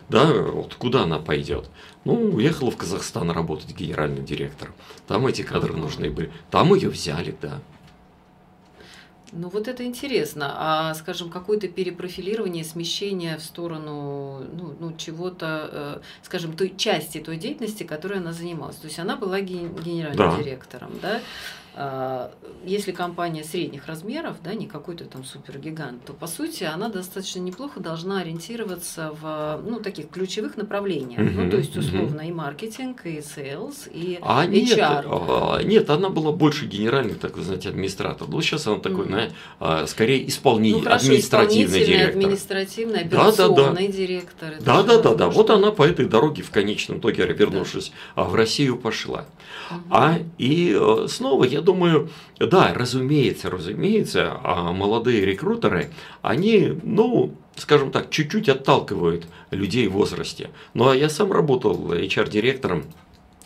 Да, 0.10 0.26
вот 0.26 0.76
куда 0.76 1.04
она 1.04 1.20
пойдет? 1.20 1.70
Ну, 2.06 2.14
уехала 2.14 2.72
в 2.72 2.78
Казахстан 2.78 3.32
работать 3.32 3.76
генеральным 3.76 4.24
директором. 4.24 4.74
Там 5.08 5.26
эти 5.28 5.42
кадры 5.42 5.74
нужны 5.74 6.10
были. 6.10 6.32
Там 6.52 6.74
ее 6.76 6.90
взяли, 6.90 7.36
да. 7.42 7.62
Ну 9.36 9.50
вот 9.50 9.68
это 9.68 9.84
интересно. 9.84 10.54
А, 10.56 10.94
скажем, 10.94 11.30
какое-то 11.30 11.68
перепрофилирование, 11.68 12.64
смещение 12.64 13.38
в 13.38 13.42
сторону 13.42 14.40
ну, 14.54 14.76
ну, 14.80 14.94
чего-то, 14.98 15.70
э, 15.72 16.00
скажем, 16.24 16.56
той 16.56 16.74
части 16.76 17.20
той 17.20 17.38
деятельности, 17.38 17.84
которой 17.84 18.20
она 18.20 18.32
занималась. 18.32 18.78
То 18.78 18.88
есть 18.88 18.98
она 18.98 19.18
была 19.18 19.42
генеральным 19.42 20.32
да. 20.32 20.38
директором, 20.38 20.92
да? 21.02 21.20
А, 21.78 22.32
если 22.64 22.94
компания 22.94 23.44
средних 23.44 23.86
размеров, 23.86 24.38
да, 24.42 24.54
не 24.54 24.66
какой-то 24.66 25.04
там 25.04 25.26
супергигант, 25.26 26.06
то 26.06 26.14
по 26.14 26.26
сути 26.26 26.64
она 26.64 26.88
достаточно 26.88 27.40
неплохо 27.40 27.82
должна 27.82 28.22
ориентироваться 28.22 29.14
в 29.22 29.62
ну, 29.62 29.82
таких 29.82 30.10
ключевых 30.10 30.56
направлениях. 30.56 31.20
Uh-huh, 31.20 31.44
ну, 31.44 31.52
то 31.52 31.58
есть 31.58 31.76
условно 31.76 32.22
uh-huh. 32.22 32.30
и 32.30 32.32
маркетинг, 32.32 33.06
и 33.06 33.18
sales, 33.18 33.92
и 33.92 34.20
а 34.22 34.46
HR. 34.46 34.52
Нет, 34.52 34.78
а, 34.80 35.62
нет, 35.64 35.90
она 35.90 36.10
была 36.10 36.32
больше 36.32 36.66
генеральный, 36.66 37.16
так 37.16 37.32
сказать, 37.32 37.66
администратор. 37.66 38.30
Ну, 38.30 38.42
сейчас 38.42 38.66
она 38.68 38.80
такой, 38.80 39.08
uh-huh. 39.08 39.34
на, 39.60 39.88
скорее 39.88 40.26
исполнитель, 40.30 40.78
ну, 40.78 40.84
хорошо, 40.84 41.08
административный 41.08 41.86
директор. 41.86 42.10
административный, 42.10 43.02
операционный 43.02 43.56
да, 43.56 43.64
да, 43.64 43.74
да. 43.74 43.88
директор. 43.88 44.54
Да, 44.62 44.84
да, 44.84 45.02
да, 45.02 45.16
да. 45.16 45.30
Вот 45.30 45.50
она 45.50 45.72
по 45.72 45.84
этой 45.84 46.06
дороге 46.06 46.42
в 46.42 46.52
конечном 46.52 47.00
итоге, 47.00 47.26
вернувшись 47.26 47.92
да. 48.16 48.24
в 48.24 48.34
Россию, 48.34 48.78
пошла. 48.78 49.26
Uh-huh. 49.70 49.76
А 49.90 50.20
и 50.38 50.74
э, 50.80 51.08
снова 51.10 51.44
я 51.44 51.65
думаю, 51.66 52.10
да, 52.40 52.74
разумеется, 52.74 53.50
разумеется, 53.50 54.40
а 54.44 54.72
молодые 54.72 55.26
рекрутеры, 55.26 55.92
они, 56.22 56.80
ну, 56.84 57.36
скажем 57.58 57.92
так, 57.92 58.10
чуть-чуть 58.10 58.48
отталкивают 58.48 59.26
людей 59.52 59.88
в 59.88 59.94
возрасте. 59.94 60.52
Ну, 60.74 60.90
а 60.90 60.96
я 60.96 61.10
сам 61.10 61.32
работал 61.32 61.92
HR-директором 61.92 62.86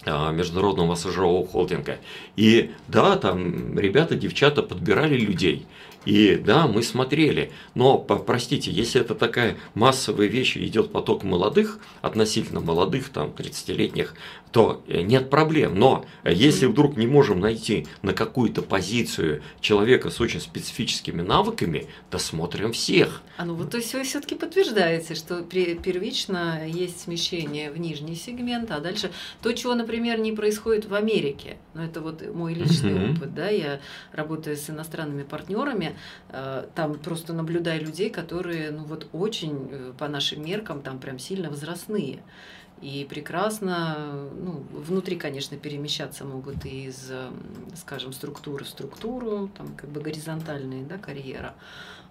а, 0.06 0.32
международного 0.32 0.88
массажевого 0.88 1.46
холдинга. 1.46 1.98
И 2.36 2.72
да, 2.88 3.16
там 3.18 3.78
ребята, 3.78 4.16
девчата 4.16 4.64
подбирали 4.64 5.18
людей. 5.18 5.66
И 6.06 6.36
да, 6.36 6.68
мы 6.68 6.82
смотрели. 6.84 7.52
Но, 7.76 7.98
простите, 7.98 8.72
если 8.72 9.02
это 9.02 9.16
такая 9.16 9.58
массовая 9.74 10.28
вещь, 10.28 10.58
идет 10.58 10.92
поток 10.92 11.24
молодых, 11.24 11.80
относительно 12.02 12.62
молодых, 12.62 13.10
там, 13.10 13.30
30-летних, 13.30 14.16
то 14.52 14.84
э, 14.88 15.02
нет 15.02 15.30
проблем. 15.30 15.78
Но 15.78 16.06
э, 16.24 16.34
если 16.34 16.66
вдруг 16.66 16.98
не 16.98 17.08
можем 17.08 17.40
найти 17.40 17.88
на 18.02 18.14
какую-то 18.14 18.62
позицию 18.62 19.42
человека 19.62 20.10
с 20.10 20.20
очень 20.20 20.42
специфическими 20.42 21.22
навыками, 21.22 21.88
то 22.10 22.18
смотрим 22.18 22.72
всех. 22.74 23.22
А 23.38 23.46
ну 23.46 23.54
вот 23.54 23.72
то 23.72 23.78
есть 23.78 23.94
вы 23.94 24.04
все-таки 24.04 24.36
подтверждаете, 24.36 25.16
что 25.16 25.42
первично 25.42 26.68
есть 26.68 27.02
смещение 27.02 27.72
в 27.72 27.78
нижний 27.78 28.16
сегмент, 28.16 28.72
а 28.72 28.80
дальше 28.80 29.12
то, 29.42 29.54
чего, 29.54 29.76
например, 29.76 30.20
не 30.20 30.32
происходит 30.32 30.86
в 30.86 30.94
Америке. 30.94 31.58
Ну 31.74 31.84
это 31.84 32.02
вот 32.02 32.24
мой 32.34 32.54
личный 32.54 32.94
mm-hmm. 32.94 33.18
опыт, 33.18 33.34
да, 33.34 33.50
я 33.50 33.80
работаю 34.12 34.58
с 34.58 34.70
иностранными 34.70 35.24
партнерами, 35.24 35.89
э, 36.30 36.66
там 36.76 36.96
просто 36.96 37.34
наблюдаю 37.34 37.84
людей, 37.84 38.10
которые, 38.10 38.72
ну 38.72 38.84
вот 38.84 39.08
очень 39.14 39.94
по 39.98 40.08
нашим 40.08 40.46
меркам 40.46 40.82
там 40.82 41.00
прям 41.00 41.20
сильно 41.20 41.50
возрастные 41.50 42.20
и 42.82 43.06
прекрасно, 43.10 44.30
ну, 44.42 44.64
внутри, 44.72 45.18
конечно, 45.18 45.58
перемещаться 45.58 46.24
могут 46.24 46.66
из, 46.66 47.12
скажем, 47.76 48.14
структуры 48.14 48.64
в 48.64 48.70
структуру, 48.70 49.50
там 49.58 49.76
как 49.76 49.90
бы 49.90 50.00
горизонтальная 50.00 50.86
да, 50.86 50.98
карьера. 50.98 51.56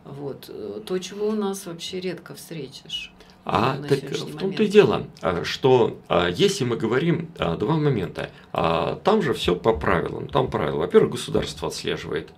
Вот. 0.04 0.50
То, 0.84 0.98
чего 0.98 1.28
у 1.28 1.32
нас 1.32 1.64
вообще 1.64 2.00
редко 2.00 2.34
встретишь. 2.34 3.14
А 3.44 3.78
так 3.88 4.02
в 4.02 4.36
том-то 4.36 4.62
и 4.62 4.66
дело, 4.66 5.06
что 5.42 5.98
если 6.34 6.64
мы 6.64 6.76
говорим 6.76 7.30
два 7.38 7.76
момента, 7.76 8.30
там 8.52 9.22
же 9.22 9.32
все 9.32 9.56
по 9.56 9.72
правилам. 9.72 10.28
Там 10.28 10.50
правила. 10.50 10.80
Во-первых, 10.80 11.12
государство 11.12 11.68
отслеживает 11.68 12.28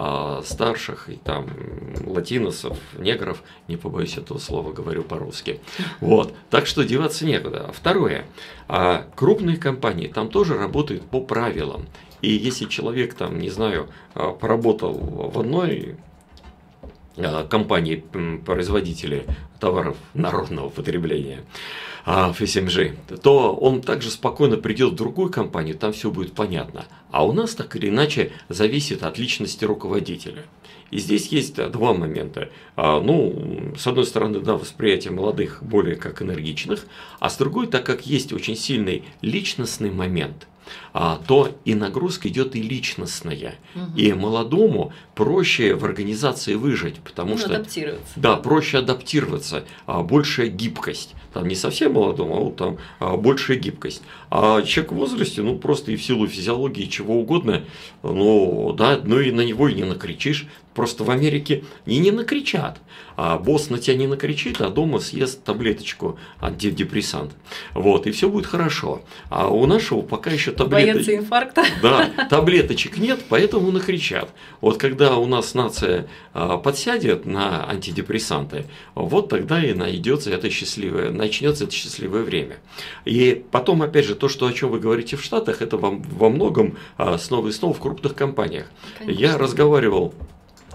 а, 0.00 0.42
старших 0.44 1.08
и 1.08 1.16
там 1.16 1.48
латиносов, 2.06 2.78
негров, 2.96 3.42
не 3.66 3.76
побоюсь 3.76 4.16
этого 4.16 4.38
слова, 4.38 4.72
говорю 4.72 5.02
по-русски. 5.02 5.60
Вот, 6.00 6.32
так 6.50 6.66
что 6.66 6.84
деваться 6.84 7.26
некуда. 7.26 7.72
Второе, 7.74 8.24
а 8.68 9.08
крупные 9.16 9.56
компании 9.56 10.06
там 10.06 10.28
тоже 10.28 10.56
работают 10.56 11.02
по 11.02 11.20
правилам. 11.20 11.86
И 12.22 12.30
если 12.30 12.66
человек 12.66 13.14
там, 13.14 13.40
не 13.40 13.50
знаю, 13.50 13.88
а, 14.14 14.30
поработал 14.30 14.92
в 14.94 15.40
одной 15.40 15.96
компании, 17.48 18.04
производители 18.44 19.26
товаров 19.60 19.96
народного 20.14 20.68
потребления, 20.68 21.44
FSMG, 22.06 23.18
то 23.22 23.54
он 23.54 23.82
также 23.82 24.10
спокойно 24.10 24.56
придет 24.56 24.92
в 24.92 24.96
другую 24.96 25.30
компанию, 25.30 25.76
там 25.76 25.92
все 25.92 26.10
будет 26.10 26.32
понятно. 26.32 26.86
А 27.10 27.26
у 27.26 27.32
нас 27.32 27.54
так 27.54 27.76
или 27.76 27.88
иначе 27.88 28.32
зависит 28.48 29.02
от 29.02 29.18
личности 29.18 29.64
руководителя. 29.64 30.44
И 30.90 30.98
здесь 30.98 31.28
есть 31.28 31.56
два 31.70 31.92
момента. 31.92 32.48
А, 32.74 32.98
ну, 33.00 33.74
с 33.76 33.86
одной 33.86 34.06
стороны, 34.06 34.40
да, 34.40 34.54
восприятие 34.54 35.12
молодых 35.12 35.62
более 35.62 35.96
как 35.96 36.22
энергичных, 36.22 36.86
а 37.20 37.28
с 37.28 37.36
другой, 37.36 37.66
так 37.66 37.84
как 37.84 38.06
есть 38.06 38.32
очень 38.32 38.56
сильный 38.56 39.04
личностный 39.20 39.90
момент– 39.90 40.46
а, 40.57 40.57
то 40.92 41.50
и 41.64 41.74
нагрузка 41.74 42.28
идет 42.28 42.56
и 42.56 42.62
личностная. 42.62 43.56
Угу. 43.74 43.96
И 43.96 44.12
молодому 44.12 44.92
проще 45.14 45.74
в 45.74 45.84
организации 45.84 46.54
выжить, 46.54 46.96
потому 46.96 47.32
ну, 47.32 47.38
что... 47.38 47.54
Адаптироваться. 47.54 48.12
Да, 48.16 48.36
проще 48.36 48.78
адаптироваться, 48.78 49.64
а, 49.86 50.02
большая 50.02 50.48
гибкость. 50.48 51.14
Там 51.32 51.46
не 51.46 51.54
совсем 51.54 51.92
молодому, 51.92 52.36
а 52.36 52.40
вот 52.40 52.56
там 52.56 52.78
а, 53.00 53.16
большая 53.16 53.58
гибкость. 53.58 54.02
А 54.30 54.62
человек 54.62 54.92
в 54.92 54.96
возрасте, 54.96 55.42
ну 55.42 55.58
просто 55.58 55.92
и 55.92 55.96
в 55.96 56.02
силу 56.02 56.26
физиологии 56.26 56.86
чего 56.86 57.20
угодно, 57.20 57.64
ну 58.02 58.72
да, 58.76 59.00
ну 59.02 59.20
и 59.20 59.30
на 59.30 59.42
него 59.42 59.68
и 59.68 59.74
не 59.74 59.84
накричишь. 59.84 60.46
Просто 60.78 61.02
в 61.02 61.10
Америке 61.10 61.64
и 61.86 61.98
не 61.98 62.12
накричат. 62.12 62.78
А 63.16 63.36
босс 63.36 63.68
на 63.68 63.78
тебя 63.78 63.96
не 63.96 64.06
накричит, 64.06 64.60
а 64.60 64.70
дома 64.70 65.00
съест 65.00 65.42
таблеточку 65.42 66.20
антидепрессант. 66.40 67.32
Вот, 67.74 68.06
и 68.06 68.12
все 68.12 68.28
будет 68.28 68.46
хорошо. 68.46 69.02
А 69.28 69.48
у 69.48 69.66
нашего 69.66 70.02
пока 70.02 70.30
еще 70.30 70.52
таблеточек... 70.52 70.94
Боятся 70.94 71.16
инфаркта. 71.16 71.64
Да, 71.82 72.08
таблеточек 72.30 72.96
нет, 72.96 73.24
поэтому 73.28 73.72
накричат. 73.72 74.30
Вот 74.60 74.78
когда 74.78 75.16
у 75.16 75.26
нас 75.26 75.54
нация 75.54 76.06
а, 76.32 76.58
подсядет 76.58 77.26
на 77.26 77.68
антидепрессанты, 77.68 78.66
вот 78.94 79.30
тогда 79.30 79.60
и 79.60 79.74
найдется 79.74 80.30
это 80.30 80.48
счастливое, 80.48 81.10
начнется 81.10 81.64
это 81.64 81.72
счастливое 81.72 82.22
время. 82.22 82.58
И 83.04 83.44
потом, 83.50 83.82
опять 83.82 84.04
же, 84.04 84.14
то, 84.14 84.28
что 84.28 84.46
о 84.46 84.52
чем 84.52 84.70
вы 84.70 84.78
говорите 84.78 85.16
в 85.16 85.24
Штатах, 85.24 85.60
это 85.60 85.76
во, 85.76 85.90
во 85.90 86.30
многом 86.30 86.78
а, 86.96 87.18
снова 87.18 87.48
и 87.48 87.50
снова 87.50 87.74
в 87.74 87.80
крупных 87.80 88.14
компаниях. 88.14 88.70
Конечно. 88.96 89.20
Я 89.20 89.38
разговаривал 89.38 90.14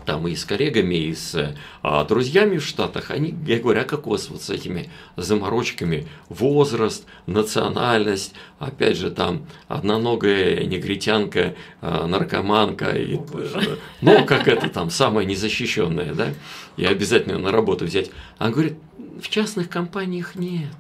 там 0.05 0.27
и 0.27 0.35
с 0.35 0.45
коллегами, 0.45 0.95
и 0.95 1.13
с 1.13 1.55
а, 1.81 2.03
друзьями 2.05 2.57
в 2.57 2.65
Штатах, 2.65 3.11
они, 3.11 3.35
я 3.45 3.59
говорю, 3.59 3.81
а 3.81 3.83
как 3.83 4.07
у 4.07 4.11
вас 4.11 4.29
вот 4.29 4.41
с 4.41 4.49
этими 4.49 4.89
заморочками? 5.15 6.07
Возраст, 6.29 7.05
национальность, 7.25 8.33
опять 8.59 8.97
же, 8.97 9.11
там 9.11 9.45
одноногая 9.67 10.63
негритянка, 10.65 11.55
а, 11.81 12.07
наркоманка, 12.07 12.91
и, 12.91 13.15
э, 13.17 13.77
ну, 14.01 14.25
как 14.25 14.47
это 14.47 14.69
там, 14.69 14.89
самая 14.89 15.25
незащищенная, 15.25 16.13
да, 16.13 16.33
и 16.77 16.85
обязательно 16.85 17.37
на 17.37 17.51
работу 17.51 17.85
взять. 17.85 18.11
А 18.37 18.49
говорит, 18.49 18.75
в 19.21 19.29
частных 19.29 19.69
компаниях 19.69 20.35
нет. 20.35 20.75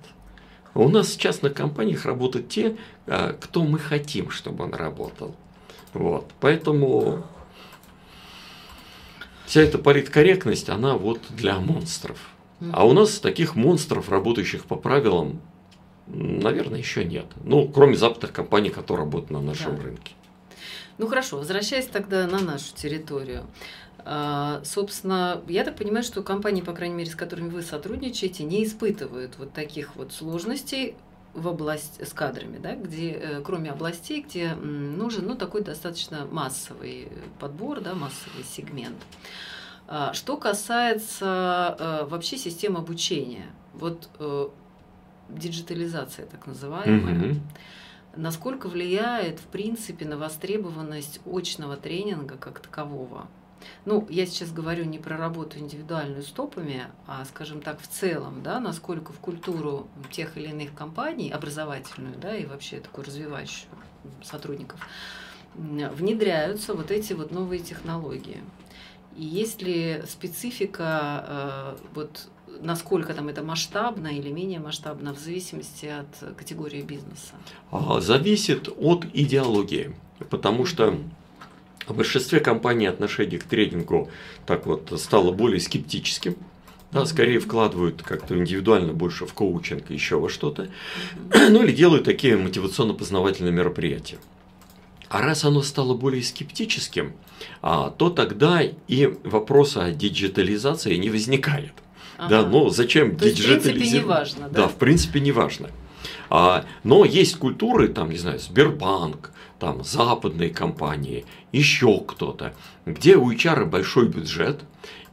У 0.75 0.89
нас 0.89 1.15
в 1.15 1.19
частных 1.19 1.53
компаниях 1.53 2.05
работают 2.05 2.49
те, 2.49 2.75
а, 3.07 3.33
кто 3.39 3.63
мы 3.63 3.77
хотим, 3.79 4.31
чтобы 4.31 4.63
он 4.63 4.73
работал. 4.73 5.35
Вот. 5.93 6.31
Поэтому 6.39 7.23
вся 9.53 9.61
эта 9.61 9.77
политкорректность, 9.77 10.67
она 10.69 10.97
вот 10.97 11.19
для 11.29 11.59
монстров. 11.59 12.17
А 12.71 12.87
у 12.87 12.93
нас 12.93 13.19
таких 13.19 13.55
монстров, 13.55 14.09
работающих 14.09 14.65
по 14.65 14.75
правилам, 14.75 15.41
наверное, 16.07 16.79
еще 16.79 17.05
нет. 17.05 17.27
Ну, 17.43 17.67
кроме 17.67 17.95
западных 17.95 18.33
компаний, 18.33 18.71
которые 18.71 19.05
работают 19.05 19.29
на 19.29 19.41
нашем 19.41 19.75
да. 19.75 19.83
рынке. 19.83 20.13
Ну 20.97 21.05
хорошо, 21.05 21.37
возвращаясь 21.37 21.85
тогда 21.85 22.25
на 22.25 22.39
нашу 22.39 22.73
территорию. 22.73 23.45
А, 23.99 24.63
собственно, 24.65 25.43
я 25.47 25.63
так 25.63 25.75
понимаю, 25.75 26.03
что 26.03 26.23
компании, 26.23 26.61
по 26.61 26.73
крайней 26.73 26.95
мере, 26.95 27.11
с 27.11 27.15
которыми 27.15 27.49
вы 27.49 27.61
сотрудничаете, 27.61 28.45
не 28.45 28.63
испытывают 28.63 29.37
вот 29.37 29.53
таких 29.53 29.95
вот 29.95 30.13
сложностей 30.13 30.95
в 31.33 31.47
область 31.47 32.05
с 32.05 32.13
кадрами, 32.13 32.57
да, 32.57 32.75
где 32.75 33.11
э, 33.11 33.41
кроме 33.41 33.71
областей, 33.71 34.21
где 34.21 34.53
нужен 34.53 35.27
ну, 35.27 35.35
такой 35.35 35.61
достаточно 35.61 36.25
массовый 36.25 37.09
подбор, 37.39 37.81
да, 37.81 37.95
массовый 37.95 38.43
сегмент. 38.43 38.97
А, 39.87 40.13
что 40.13 40.37
касается 40.37 41.75
э, 41.79 42.05
вообще 42.05 42.37
систем 42.37 42.77
обучения, 42.77 43.47
вот 43.73 44.09
э, 44.19 44.47
диджитализация 45.29 46.25
так 46.27 46.45
называемая, 46.45 47.15
mm-hmm. 47.15 47.39
насколько 48.15 48.67
влияет 48.67 49.39
в 49.39 49.45
принципе 49.45 50.05
на 50.05 50.17
востребованность 50.17 51.19
очного 51.25 51.77
тренинга 51.77 52.37
как 52.37 52.59
такового? 52.59 53.27
Ну, 53.85 54.07
я 54.09 54.25
сейчас 54.25 54.51
говорю 54.51 54.85
не 54.85 54.99
про 54.99 55.17
работу 55.17 55.59
индивидуальную 55.59 56.23
с 56.23 56.27
топами, 56.27 56.87
а, 57.07 57.25
скажем 57.25 57.61
так, 57.61 57.79
в 57.81 57.87
целом, 57.87 58.41
да, 58.43 58.59
насколько 58.59 59.13
в 59.13 59.19
культуру 59.19 59.87
тех 60.11 60.37
или 60.37 60.47
иных 60.49 60.73
компаний, 60.73 61.31
образовательную, 61.31 62.17
да, 62.17 62.35
и 62.35 62.45
вообще 62.45 62.79
такую 62.79 63.05
развивающую 63.05 63.69
сотрудников, 64.23 64.79
внедряются 65.55 66.73
вот 66.73 66.91
эти 66.91 67.13
вот 67.13 67.31
новые 67.31 67.59
технологии. 67.59 68.41
И 69.15 69.23
есть 69.23 69.61
ли 69.61 70.01
специфика, 70.07 71.25
э, 71.27 71.77
вот 71.93 72.27
насколько 72.61 73.13
там 73.13 73.27
это 73.27 73.43
масштабно 73.43 74.07
или 74.07 74.31
менее 74.31 74.59
масштабно, 74.59 75.13
в 75.13 75.19
зависимости 75.19 75.85
от 75.85 76.35
категории 76.35 76.81
бизнеса? 76.81 77.33
А, 77.71 78.01
зависит 78.01 78.69
от 78.77 79.05
идеологии, 79.13 79.95
потому 80.29 80.65
что 80.65 80.97
в 81.87 81.95
большинстве 81.95 82.39
компаний 82.39 82.87
отношение 82.87 83.39
к 83.39 83.43
тренингу 83.43 84.09
так 84.45 84.65
вот 84.65 84.93
стало 84.97 85.31
более 85.31 85.59
скептическим. 85.59 86.35
Да, 86.91 87.07
скорее 87.07 87.39
вкладывают 87.39 88.03
как-то 88.03 88.37
индивидуально 88.37 88.93
больше 88.93 89.25
в 89.25 89.33
коучинг 89.33 89.89
и 89.89 89.95
еще 89.95 90.19
во 90.19 90.29
что-то. 90.29 90.69
Ну 91.49 91.63
или 91.63 91.71
делают 91.71 92.03
такие 92.03 92.37
мотивационно-познавательные 92.37 93.51
мероприятия. 93.51 94.19
А 95.09 95.21
раз 95.21 95.43
оно 95.43 95.63
стало 95.63 95.95
более 95.95 96.23
скептическим, 96.23 97.13
а, 97.61 97.89
то 97.89 98.09
тогда 98.09 98.61
и 98.87 99.13
вопроса 99.23 99.85
о 99.85 99.91
диджитализации 99.91 100.95
не 100.95 101.09
возникает. 101.09 101.73
Ага. 102.17 102.29
Да, 102.29 102.45
но 102.47 102.69
зачем 102.69 103.15
то 103.15 103.29
диджитализировать? 103.29 103.63
В 103.63 103.71
принципе, 103.71 103.97
не 103.97 104.05
важно, 104.05 104.49
да? 104.49 104.61
Да, 104.61 104.67
в 104.67 104.75
принципе, 104.75 105.19
не 105.19 105.31
важно. 105.31 105.69
А, 106.29 106.65
но 106.83 107.05
есть 107.05 107.37
культуры, 107.37 107.87
там, 107.87 108.09
не 108.09 108.17
знаю, 108.17 108.39
Сбербанк, 108.39 109.31
там 109.59 109.83
западные 109.83 110.49
компании, 110.49 111.25
еще 111.51 111.99
кто-то, 111.99 112.53
где 112.85 113.15
у 113.15 113.31
HR 113.31 113.65
большой 113.65 114.07
бюджет, 114.07 114.61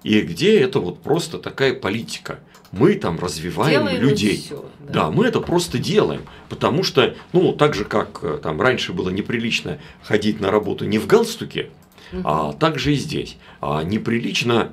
и 0.03 0.20
где 0.23 0.59
это 0.61 0.81
вот 0.81 1.03
просто 1.03 1.38
такая 1.38 1.75
политика. 1.75 2.40
Мы 2.73 2.94
там 2.94 3.18
развиваем 3.18 3.83
делаем 3.83 4.01
людей. 4.01 4.37
Все, 4.37 4.64
да. 4.81 4.92
да, 4.92 5.11
мы 5.11 5.27
это 5.27 5.40
просто 5.40 5.79
делаем. 5.79 6.23
Потому 6.49 6.85
что, 6.85 7.14
ну, 7.33 7.53
так 7.53 7.75
же, 7.75 7.85
как 7.85 8.20
э, 8.23 8.38
там 8.40 8.61
раньше 8.61 8.92
было 8.92 9.11
неприлично 9.11 9.79
ходить 10.03 10.40
на 10.40 10.51
работу 10.51 10.85
не 10.85 10.99
в 10.99 11.07
галстуке, 11.07 11.70
угу. 12.12 12.23
а 12.25 12.53
также 12.53 12.92
и 12.92 12.96
здесь. 12.96 13.38
А 13.61 13.83
неприлично 13.83 14.73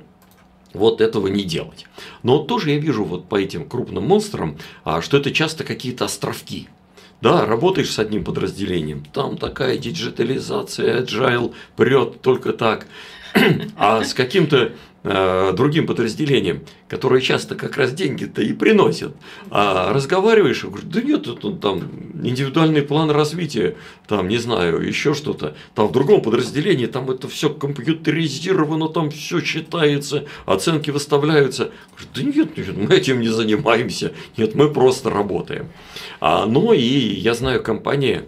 вот 0.73 1.01
этого 1.01 1.27
не 1.27 1.43
делать. 1.43 1.85
Но 2.23 2.39
тоже 2.39 2.71
я 2.71 2.77
вижу 2.77 3.03
вот 3.03 3.27
по 3.29 3.35
этим 3.35 3.67
крупным 3.67 4.07
монстрам, 4.07 4.57
а, 4.83 5.01
что 5.01 5.17
это 5.17 5.31
часто 5.31 5.63
какие-то 5.63 6.05
островки. 6.05 6.67
Да, 7.21 7.45
работаешь 7.45 7.91
с 7.91 7.99
одним 7.99 8.23
подразделением, 8.23 9.03
там 9.11 9.37
такая 9.37 9.77
диджитализация, 9.77 11.01
agile 11.01 11.53
прет 11.75 12.21
только 12.21 12.53
так. 12.53 12.87
А 13.75 14.03
с 14.03 14.13
каким-то 14.13 14.73
другим 15.55 15.87
подразделением, 15.87 16.61
которые 16.87 17.21
часто 17.21 17.55
как 17.55 17.77
раз 17.77 17.93
деньги-то 17.93 18.41
и 18.41 18.53
приносят, 18.53 19.15
а 19.49 19.93
разговариваешь 19.93 20.63
и 20.63 20.67
говоришь, 20.67 20.85
да 20.91 21.01
нет, 21.01 21.27
это 21.27 21.51
там 21.51 21.81
индивидуальный 22.23 22.81
план 22.81 23.11
развития, 23.11 23.75
там, 24.07 24.27
не 24.27 24.37
знаю, 24.37 24.81
еще 24.81 25.13
что-то, 25.13 25.55
там 25.75 25.87
в 25.87 25.91
другом 25.91 26.21
подразделении, 26.21 26.85
там 26.85 27.09
это 27.11 27.27
все 27.27 27.49
компьютеризировано, 27.49 28.89
там 28.89 29.11
все 29.11 29.41
считается, 29.41 30.25
оценки 30.45 30.91
выставляются. 30.91 31.71
Да 32.15 32.23
нет, 32.23 32.57
нет, 32.57 32.77
мы 32.77 32.95
этим 32.95 33.21
не 33.21 33.29
занимаемся, 33.29 34.13
нет, 34.37 34.55
мы 34.55 34.69
просто 34.71 35.09
работаем. 35.09 35.67
А, 36.19 36.45
ну 36.45 36.73
и 36.73 36.79
я 36.79 37.33
знаю 37.33 37.61
компании, 37.63 38.23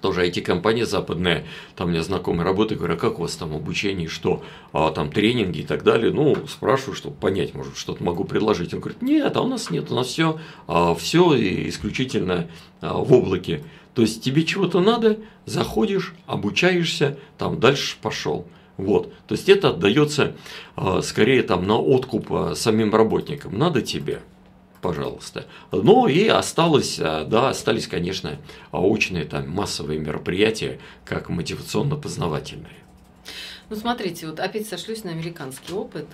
тоже 0.00 0.26
IT-компания 0.26 0.86
западная, 0.86 1.44
там 1.76 1.88
у 1.88 1.90
меня 1.90 2.02
знакомые 2.02 2.44
работают, 2.44 2.80
говорят, 2.80 2.98
а 2.98 3.00
как 3.00 3.18
у 3.18 3.22
вас 3.22 3.36
там 3.36 3.54
обучение, 3.54 4.08
что, 4.08 4.42
а, 4.72 4.90
там 4.90 5.10
тренинги 5.10 5.60
и 5.60 5.64
так 5.64 5.84
далее. 5.84 6.12
Ну, 6.12 6.36
спрашиваю, 6.46 6.94
чтобы 6.94 7.16
понять, 7.16 7.54
может, 7.54 7.76
что-то 7.76 8.02
могу 8.02 8.24
предложить. 8.24 8.74
Он 8.74 8.80
говорит, 8.80 9.02
нет, 9.02 9.36
а 9.36 9.42
у 9.42 9.46
нас 9.46 9.70
нет, 9.70 9.90
у 9.90 9.94
нас 9.94 10.08
все, 10.08 10.38
а, 10.66 10.94
все 10.94 11.34
исключительно 11.68 12.48
а, 12.80 12.94
в 12.94 13.12
облаке. 13.12 13.62
То 13.94 14.02
есть 14.02 14.22
тебе 14.22 14.44
чего-то 14.44 14.80
надо, 14.80 15.18
заходишь, 15.46 16.14
обучаешься, 16.26 17.18
там 17.38 17.58
дальше 17.60 17.96
пошел. 18.00 18.46
Вот. 18.76 19.12
То 19.26 19.34
есть 19.34 19.48
это 19.48 19.70
отдается 19.70 20.34
а, 20.74 21.02
скорее 21.02 21.42
там 21.42 21.66
на 21.66 21.76
откуп 21.76 22.32
а, 22.32 22.54
самим 22.54 22.94
работникам. 22.94 23.58
Надо 23.58 23.82
тебе, 23.82 24.20
пожалуйста. 24.80 25.46
Ну 25.72 26.06
и 26.06 26.26
осталось, 26.28 26.98
э, 26.98 27.24
да, 27.24 27.50
остались, 27.50 27.86
конечно, 27.86 28.38
очные 28.72 29.24
там 29.24 29.48
массовые 29.50 29.98
мероприятия, 29.98 30.80
как 31.04 31.28
мотивационно-познавательные. 31.28 32.76
Ну, 33.68 33.76
смотрите, 33.76 34.26
вот 34.26 34.40
опять 34.40 34.66
сошлюсь 34.66 35.04
на 35.04 35.10
американский 35.10 35.72
опыт. 35.72 36.06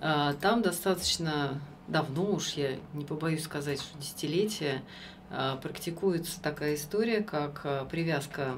А, 0.00 0.34
там 0.34 0.62
достаточно 0.62 1.60
давно 1.86 2.32
уж, 2.32 2.52
я 2.52 2.76
не 2.94 3.04
побоюсь 3.04 3.44
сказать, 3.44 3.80
что 3.80 3.98
десятилетия, 3.98 4.82
а, 5.30 5.56
практикуется 5.56 6.40
такая 6.40 6.76
история, 6.76 7.22
как 7.22 7.60
а, 7.64 7.84
привязка 7.84 8.54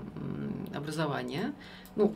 образования, 0.74 1.52
ну, 1.96 2.14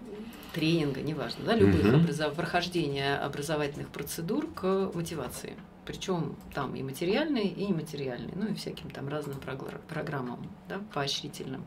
тренинга, 0.53 1.01
неважно, 1.01 1.45
да, 1.45 1.57
любых 1.57 1.85
угу. 1.85 1.97
образов... 1.97 2.35
прохождения 2.35 3.17
образовательных 3.17 3.89
процедур 3.89 4.47
к 4.53 4.93
мотивации. 4.95 5.55
Причем 5.87 6.37
там 6.55 6.75
и 6.75 6.83
материальные, 6.83 7.49
и 7.49 7.67
нематериальные, 7.67 8.33
ну 8.35 8.47
и 8.47 8.55
всяким 8.55 8.91
там 8.91 9.09
разным 9.09 9.37
программам, 9.89 10.51
да, 10.69 10.81
поощрительным. 10.93 11.65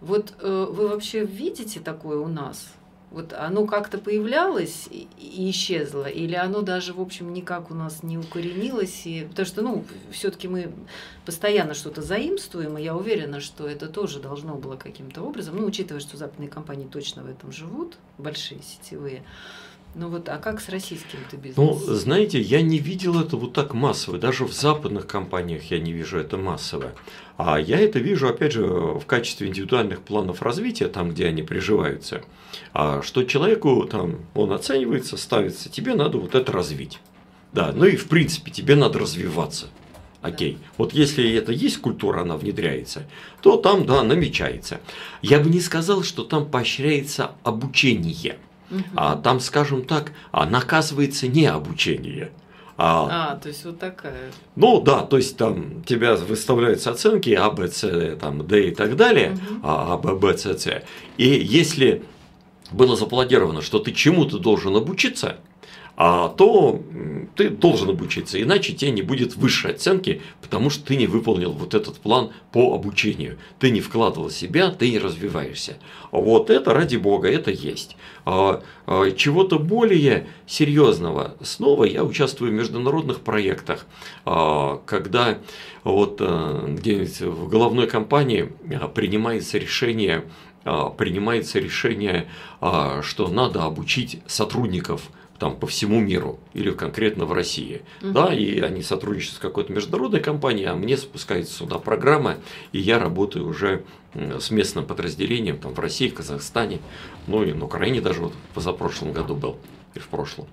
Вот 0.00 0.34
э, 0.40 0.66
вы 0.70 0.88
вообще 0.88 1.24
видите 1.24 1.80
такое 1.80 2.18
у 2.18 2.28
нас? 2.28 2.72
Вот 3.10 3.32
оно 3.32 3.66
как-то 3.66 3.98
появлялось 3.98 4.88
и 4.90 5.50
исчезло, 5.50 6.04
или 6.08 6.36
оно 6.36 6.62
даже, 6.62 6.92
в 6.92 7.00
общем, 7.00 7.32
никак 7.32 7.70
у 7.72 7.74
нас 7.74 8.04
не 8.04 8.16
укоренилось, 8.16 9.04
и... 9.04 9.26
потому 9.28 9.46
что, 9.46 9.62
ну, 9.62 9.84
все-таки 10.12 10.46
мы 10.46 10.72
постоянно 11.26 11.74
что-то 11.74 12.02
заимствуем, 12.02 12.78
и 12.78 12.82
я 12.82 12.96
уверена, 12.96 13.40
что 13.40 13.66
это 13.66 13.88
тоже 13.88 14.20
должно 14.20 14.54
было 14.54 14.76
каким-то 14.76 15.22
образом, 15.22 15.56
ну, 15.56 15.66
учитывая, 15.66 16.00
что 16.00 16.16
западные 16.16 16.48
компании 16.48 16.86
точно 16.86 17.24
в 17.24 17.28
этом 17.28 17.50
живут, 17.50 17.96
большие 18.16 18.62
сетевые, 18.62 19.24
ну 19.94 20.08
вот, 20.08 20.28
а 20.28 20.38
как 20.38 20.60
с 20.60 20.68
российским-то 20.68 21.36
бизнесом? 21.36 21.64
Ну, 21.64 21.94
знаете, 21.94 22.40
я 22.40 22.62
не 22.62 22.78
видел 22.78 23.20
это 23.20 23.36
вот 23.36 23.52
так 23.52 23.74
массово. 23.74 24.18
Даже 24.18 24.44
в 24.44 24.52
западных 24.52 25.06
компаниях 25.06 25.64
я 25.70 25.80
не 25.80 25.92
вижу 25.92 26.18
это 26.18 26.36
массово. 26.36 26.92
А 27.36 27.58
я 27.58 27.80
это 27.80 27.98
вижу, 27.98 28.28
опять 28.28 28.52
же, 28.52 28.64
в 28.64 29.04
качестве 29.06 29.48
индивидуальных 29.48 30.02
планов 30.02 30.42
развития, 30.42 30.86
там, 30.86 31.10
где 31.10 31.26
они 31.26 31.42
приживаются. 31.42 32.22
А 32.72 33.02
что 33.02 33.24
человеку 33.24 33.84
там, 33.90 34.20
он 34.34 34.52
оценивается, 34.52 35.16
ставится, 35.16 35.68
тебе 35.68 35.94
надо 35.94 36.18
вот 36.18 36.34
это 36.34 36.52
развить. 36.52 37.00
Да, 37.52 37.72
ну 37.74 37.84
и 37.84 37.96
в 37.96 38.06
принципе 38.06 38.52
тебе 38.52 38.76
надо 38.76 39.00
развиваться. 39.00 39.66
Окей. 40.22 40.58
Вот 40.76 40.92
если 40.92 41.34
это 41.34 41.50
есть 41.50 41.78
культура, 41.78 42.20
она 42.20 42.36
внедряется, 42.36 43.08
то 43.40 43.56
там, 43.56 43.86
да, 43.86 44.02
намечается. 44.02 44.80
Я 45.22 45.40
бы 45.40 45.48
не 45.48 45.60
сказал, 45.60 46.02
что 46.02 46.22
там 46.22 46.48
поощряется 46.48 47.32
обучение. 47.42 48.38
А 48.96 49.16
там, 49.16 49.40
скажем 49.40 49.84
так, 49.84 50.12
а 50.32 50.46
наказывается 50.46 51.28
не 51.28 51.46
обучение. 51.46 52.30
А, 52.82 53.32
а, 53.32 53.36
то 53.36 53.48
есть 53.48 53.64
вот 53.66 53.78
такая. 53.78 54.32
Ну 54.56 54.80
да, 54.80 55.02
то 55.02 55.18
есть 55.18 55.36
там 55.36 55.82
тебя 55.84 56.16
выставляются 56.16 56.90
оценки 56.90 57.28
А, 57.30 57.50
Б, 57.50 57.68
С, 57.68 58.16
там, 58.16 58.46
Д 58.46 58.68
и 58.68 58.74
так 58.74 58.96
далее, 58.96 59.32
угу. 59.32 59.60
А, 59.62 59.98
Б, 59.98 60.14
Б, 60.14 60.38
С, 60.38 60.46
С. 60.46 60.82
И 61.18 61.28
если 61.28 62.02
было 62.70 62.96
запланировано, 62.96 63.60
что 63.60 63.80
ты 63.80 63.92
чему-то 63.92 64.38
должен 64.38 64.74
обучиться, 64.74 65.36
то 66.00 66.82
ты 67.36 67.50
должен 67.50 67.90
обучиться, 67.90 68.40
иначе 68.40 68.72
тебе 68.72 68.90
не 68.90 69.02
будет 69.02 69.36
высшей 69.36 69.72
оценки, 69.72 70.22
потому 70.40 70.70
что 70.70 70.86
ты 70.86 70.96
не 70.96 71.06
выполнил 71.06 71.52
вот 71.52 71.74
этот 71.74 71.98
план 71.98 72.30
по 72.52 72.74
обучению. 72.74 73.36
Ты 73.58 73.70
не 73.70 73.82
вкладывал 73.82 74.30
себя, 74.30 74.70
ты 74.70 74.90
не 74.90 74.98
развиваешься. 74.98 75.76
Вот 76.10 76.48
это, 76.48 76.72
ради 76.72 76.96
бога, 76.96 77.28
это 77.28 77.50
есть. 77.50 77.96
А, 78.24 78.62
а, 78.86 79.10
чего-то 79.10 79.58
более 79.58 80.26
серьезного. 80.46 81.36
Снова 81.42 81.84
я 81.84 82.02
участвую 82.02 82.50
в 82.50 82.54
международных 82.54 83.20
проектах, 83.20 83.86
когда 84.24 85.38
вот 85.84 86.20
где-нибудь 86.20 87.20
в 87.20 87.48
головной 87.48 87.86
компании 87.86 88.50
принимается 88.94 89.58
решение 89.58 90.24
принимается 90.62 91.58
решение, 91.58 92.28
что 92.60 93.28
надо 93.28 93.64
обучить 93.64 94.20
сотрудников 94.26 95.08
там 95.40 95.56
по 95.56 95.66
всему 95.66 95.98
миру 96.00 96.38
или 96.52 96.70
конкретно 96.70 97.24
в 97.24 97.32
России. 97.32 97.80
Угу. 98.02 98.12
Да, 98.12 98.32
и 98.32 98.60
они 98.60 98.82
сотрудничают 98.82 99.36
с 99.36 99.38
какой-то 99.38 99.72
международной 99.72 100.20
компанией, 100.20 100.66
а 100.66 100.76
мне 100.76 100.98
спускается 100.98 101.54
сюда 101.54 101.78
программа, 101.78 102.36
и 102.72 102.78
я 102.78 102.98
работаю 102.98 103.48
уже 103.48 103.84
с 104.14 104.50
местным 104.50 104.84
подразделением 104.84 105.58
там, 105.58 105.72
в 105.72 105.78
России, 105.80 106.08
в 106.08 106.14
Казахстане, 106.14 106.80
ну 107.26 107.42
и 107.42 107.54
на 107.54 107.64
Украине 107.64 108.02
даже 108.02 108.20
вот 108.20 108.34
позапрошлом 108.54 109.12
году 109.12 109.34
был, 109.34 109.56
и 109.94 109.98
в 109.98 110.08
прошлом. 110.08 110.46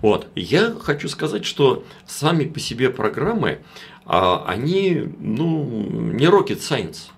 Вот. 0.00 0.28
Я 0.36 0.74
хочу 0.80 1.08
сказать, 1.08 1.44
что 1.44 1.84
сами 2.06 2.44
по 2.44 2.60
себе 2.60 2.88
программы, 2.88 3.58
а, 4.04 4.44
они, 4.46 5.02
ну, 5.18 5.64
не 5.64 6.26
rocket 6.26 6.60
science. 6.60 7.10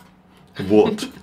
Вот. 0.58 1.04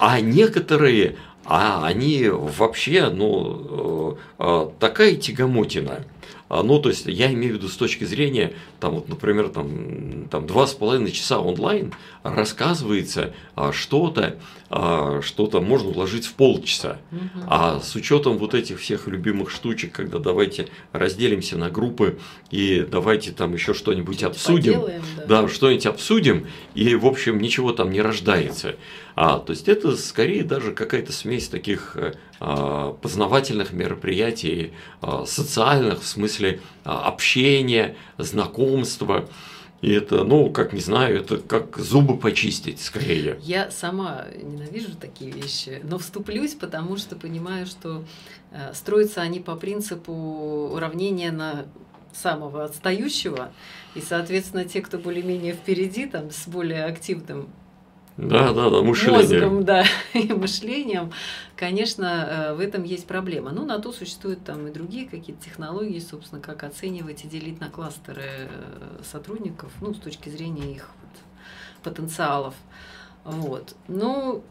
А 0.00 0.20
некоторые 0.20 1.16
а 1.48 1.86
они 1.86 2.28
вообще, 2.28 3.08
ну, 3.08 4.18
э, 4.38 4.44
э, 4.44 4.70
такая 4.78 5.16
тягомотина. 5.16 6.04
А, 6.48 6.62
ну, 6.62 6.78
то 6.78 6.88
есть, 6.88 7.06
я 7.06 7.32
имею 7.32 7.54
в 7.54 7.56
виду 7.56 7.68
с 7.68 7.76
точки 7.76 8.04
зрения, 8.04 8.54
там, 8.80 8.94
вот, 8.94 9.08
например, 9.08 9.48
там, 9.48 10.28
там 10.30 10.46
два 10.46 10.66
с 10.66 10.74
половиной 10.74 11.10
часа 11.10 11.40
онлайн 11.40 11.92
рассказывается 12.22 13.34
а, 13.54 13.72
что-то, 13.72 14.38
а, 14.70 15.20
что-то 15.22 15.60
можно 15.60 15.90
уложить 15.90 16.26
в 16.26 16.34
полчаса. 16.34 16.98
Угу. 17.12 17.44
А 17.48 17.80
с 17.80 17.94
учетом 17.94 18.38
вот 18.38 18.54
этих 18.54 18.80
всех 18.80 19.08
любимых 19.08 19.50
штучек, 19.50 19.92
когда 19.92 20.18
давайте 20.18 20.68
разделимся 20.92 21.58
на 21.58 21.70
группы 21.70 22.18
и 22.50 22.86
давайте 22.90 23.32
там 23.32 23.52
еще 23.52 23.74
что-нибудь 23.74 24.22
обсудим, 24.22 24.74
поделаем, 24.74 25.02
да, 25.28 25.42
да 25.42 25.48
что-нибудь 25.48 25.86
обсудим, 25.86 26.46
и, 26.74 26.94
в 26.94 27.06
общем, 27.06 27.38
ничего 27.40 27.72
там 27.72 27.90
не 27.90 28.00
рождается. 28.00 28.76
А, 29.20 29.40
то 29.40 29.50
есть 29.50 29.66
это 29.66 29.96
скорее 29.96 30.44
даже 30.44 30.70
какая-то 30.70 31.12
смесь 31.12 31.48
таких 31.48 31.96
а, 32.38 32.92
познавательных 32.92 33.72
мероприятий, 33.72 34.74
а, 35.00 35.26
социальных 35.26 36.02
в 36.02 36.06
смысле 36.06 36.60
а, 36.84 37.08
общения, 37.08 37.96
знакомства. 38.16 39.28
И 39.80 39.90
это, 39.90 40.22
ну, 40.22 40.52
как 40.52 40.72
не 40.72 40.78
знаю, 40.78 41.22
это 41.22 41.38
как 41.38 41.78
зубы 41.78 42.16
почистить 42.16 42.80
скорее. 42.80 43.40
Я 43.42 43.72
сама 43.72 44.26
ненавижу 44.40 44.94
такие 44.94 45.32
вещи, 45.32 45.80
но 45.82 45.98
вступлюсь, 45.98 46.54
потому 46.54 46.96
что 46.96 47.16
понимаю, 47.16 47.66
что 47.66 48.04
э, 48.52 48.72
строятся 48.72 49.22
они 49.22 49.40
по 49.40 49.56
принципу 49.56 50.12
уравнения 50.12 51.32
на 51.32 51.66
самого 52.12 52.64
отстающего, 52.64 53.50
и, 53.96 54.00
соответственно, 54.00 54.64
те, 54.64 54.80
кто 54.80 54.96
более-менее 54.96 55.54
впереди, 55.54 56.06
там, 56.06 56.30
с 56.30 56.46
более 56.46 56.84
активным 56.84 57.48
да, 58.18 58.52
да, 58.52 58.68
да, 58.68 58.82
мышление. 58.82 59.46
мозгом, 59.46 59.64
да, 59.64 59.84
и 60.12 60.32
мышлением, 60.32 61.12
конечно, 61.54 62.50
э, 62.50 62.54
в 62.54 62.60
этом 62.60 62.82
есть 62.82 63.06
проблема. 63.06 63.52
Ну, 63.52 63.64
на 63.64 63.78
то 63.78 63.92
существуют 63.92 64.44
там 64.44 64.66
и 64.66 64.72
другие 64.72 65.08
какие-то 65.08 65.44
технологии, 65.44 66.00
собственно, 66.00 66.40
как 66.40 66.64
оценивать 66.64 67.24
и 67.24 67.28
делить 67.28 67.60
на 67.60 67.70
кластеры 67.70 68.24
э, 68.24 69.02
сотрудников, 69.04 69.70
ну, 69.80 69.94
с 69.94 69.98
точки 69.98 70.30
зрения 70.30 70.72
их 70.72 70.90
вот, 71.00 71.84
потенциалов. 71.84 72.54
Вот. 73.24 73.76
Ну, 73.86 74.42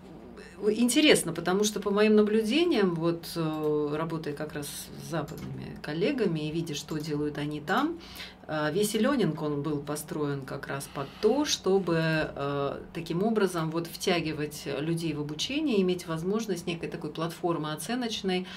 интересно, 0.70 1.34
потому 1.34 1.64
что 1.64 1.80
по 1.80 1.92
моим 1.92 2.16
наблюдениям, 2.16 2.96
вот 2.96 3.26
э, 3.36 3.96
работая 3.96 4.34
как 4.34 4.54
раз 4.54 4.68
с 4.68 5.10
западными 5.10 5.78
коллегами 5.82 6.48
и 6.48 6.52
видя, 6.52 6.76
что 6.76 6.98
делают 6.98 7.38
они 7.38 7.62
там, 7.62 8.00
э, 8.48 8.72
весь 8.74 8.94
Ленинг, 8.94 9.42
он 9.42 9.62
был 9.62 9.80
построен 9.80 10.42
как 10.42 10.68
раз 10.68 10.90
под 10.94 11.08
то, 11.22 11.46
чтобы 11.46 11.98
э, 12.00 12.80
таким 12.94 13.24
образом 13.24 13.70
вот 13.72 13.88
втягивать 13.88 14.68
людей 14.80 15.14
в 15.14 15.22
обучение, 15.22 15.82
иметь 15.82 16.08
возможность 16.08 16.68
некой 16.68 16.90
такой 16.90 17.12
платформы 17.12 17.72
оценочной 17.72 18.48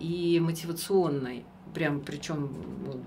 и 0.00 0.40
мотивационной 0.40 1.44
прям 1.74 2.00
причем 2.00 2.50
ну, 2.84 3.00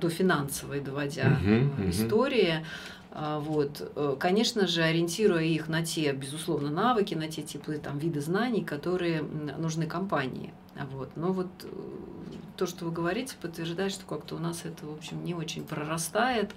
до 0.00 0.08
финансовой 0.08 0.80
доводя 0.80 1.38
uh-huh, 1.42 1.90
истории. 1.90 2.64
А, 3.03 3.03
вот. 3.14 3.92
Э, 3.94 4.16
конечно 4.18 4.66
же, 4.66 4.82
ориентируя 4.82 5.44
их 5.44 5.68
на 5.68 5.84
те, 5.84 6.12
безусловно, 6.12 6.70
навыки, 6.70 7.14
на 7.14 7.28
те 7.28 7.42
типы 7.42 7.78
там, 7.78 7.98
виды 7.98 8.20
знаний, 8.20 8.64
которые 8.64 9.22
нужны 9.22 9.86
компании. 9.86 10.52
А 10.74 10.86
вот. 10.86 11.10
Но 11.14 11.32
вот 11.32 11.46
э, 11.62 11.68
то, 12.56 12.66
что 12.66 12.86
вы 12.86 12.90
говорите, 12.90 13.36
подтверждает, 13.40 13.92
что 13.92 14.04
как-то 14.04 14.34
у 14.34 14.38
нас 14.38 14.62
это, 14.64 14.86
в 14.86 14.92
общем, 14.92 15.24
не 15.24 15.32
очень 15.32 15.62
прорастает 15.62 16.50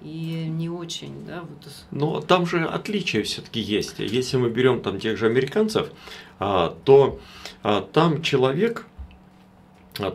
и 0.00 0.46
не 0.48 0.70
очень, 0.70 1.26
да, 1.26 1.42
вот. 1.42 1.68
Но 1.90 2.20
там 2.22 2.46
же 2.46 2.64
отличия 2.64 3.22
все-таки 3.22 3.60
есть. 3.60 3.98
Если 3.98 4.38
мы 4.38 4.48
берем 4.48 4.80
там 4.80 4.98
тех 4.98 5.18
же 5.18 5.26
американцев, 5.26 5.90
а, 6.38 6.74
то 6.84 7.20
а, 7.62 7.82
там 7.82 8.22
человек, 8.22 8.86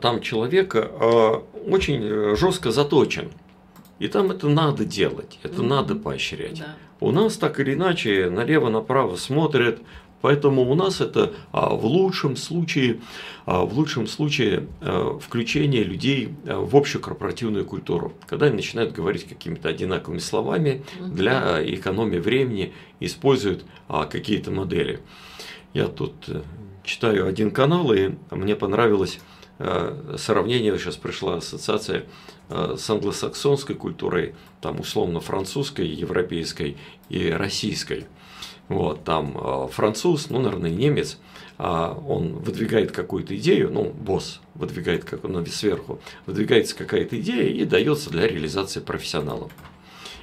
там 0.02 0.22
человек 0.22 0.74
очень 0.74 2.36
жестко 2.36 2.72
заточен. 2.72 3.30
И 4.00 4.08
там 4.08 4.32
это 4.32 4.48
надо 4.48 4.86
делать, 4.86 5.40
это 5.44 5.62
mm-hmm. 5.62 5.68
надо 5.68 5.96
поощрять. 5.96 6.60
Да. 6.60 6.76
У 7.00 7.12
нас 7.12 7.38
так 7.38 7.60
или 7.60 7.74
иначе 7.74 8.30
налево-направо 8.30 9.16
смотрят, 9.16 9.80
поэтому 10.22 10.70
у 10.70 10.76
нас 10.76 11.02
это 11.02 11.34
а, 11.52 11.70
в 11.70 11.86
лучшем 11.86 12.36
случае, 12.36 13.00
а, 13.46 13.66
в 13.66 13.74
лучшем 13.74 14.08
случае 14.08 14.68
а, 14.82 15.18
включение 15.20 15.84
людей 15.84 16.34
а, 16.46 16.60
в 16.60 16.76
общую 16.76 17.02
корпоративную 17.02 17.66
культуру, 17.66 18.14
когда 18.28 18.48
они 18.48 18.56
начинают 18.56 18.94
говорить 18.94 19.28
какими-то 19.28 19.70
одинаковыми 19.70 20.20
словами 20.20 20.84
mm-hmm. 21.00 21.10
для 21.10 21.76
экономии 21.76 22.20
времени, 22.20 22.74
используют 23.00 23.66
а, 23.88 24.06
какие-то 24.06 24.52
модели. 24.52 25.00
Я 25.74 25.88
тут 25.88 26.14
э, 26.28 26.42
читаю 26.84 27.28
один 27.28 27.52
канал, 27.52 27.94
и 27.94 28.14
мне 28.32 28.56
понравилось 28.56 29.20
э, 29.60 30.16
сравнение, 30.18 30.76
сейчас 30.80 30.96
пришла 30.96 31.36
ассоциация 31.36 32.06
с 32.50 32.90
англосаксонской 32.90 33.76
культурой, 33.76 34.36
там 34.62 34.80
условно 34.80 35.20
французской, 35.20 35.88
европейской 35.88 36.78
и 37.10 37.30
российской. 37.30 38.06
Вот, 38.70 39.04
там 39.06 39.70
француз, 39.72 40.30
ну, 40.30 40.40
наверное, 40.40 40.70
немец, 40.70 41.20
а 41.58 41.94
он 41.94 42.34
выдвигает 42.34 42.92
какую-то 42.92 43.36
идею, 43.38 43.72
ну, 43.72 43.90
босс 43.90 44.42
выдвигает 44.56 45.06
как 45.06 45.24
он 45.24 45.46
сверху, 45.46 46.00
выдвигается 46.26 46.76
какая-то 46.76 47.20
идея 47.20 47.50
и 47.50 47.64
дается 47.64 48.10
для 48.10 48.28
реализации 48.28 48.82
профессионалам. 48.82 49.50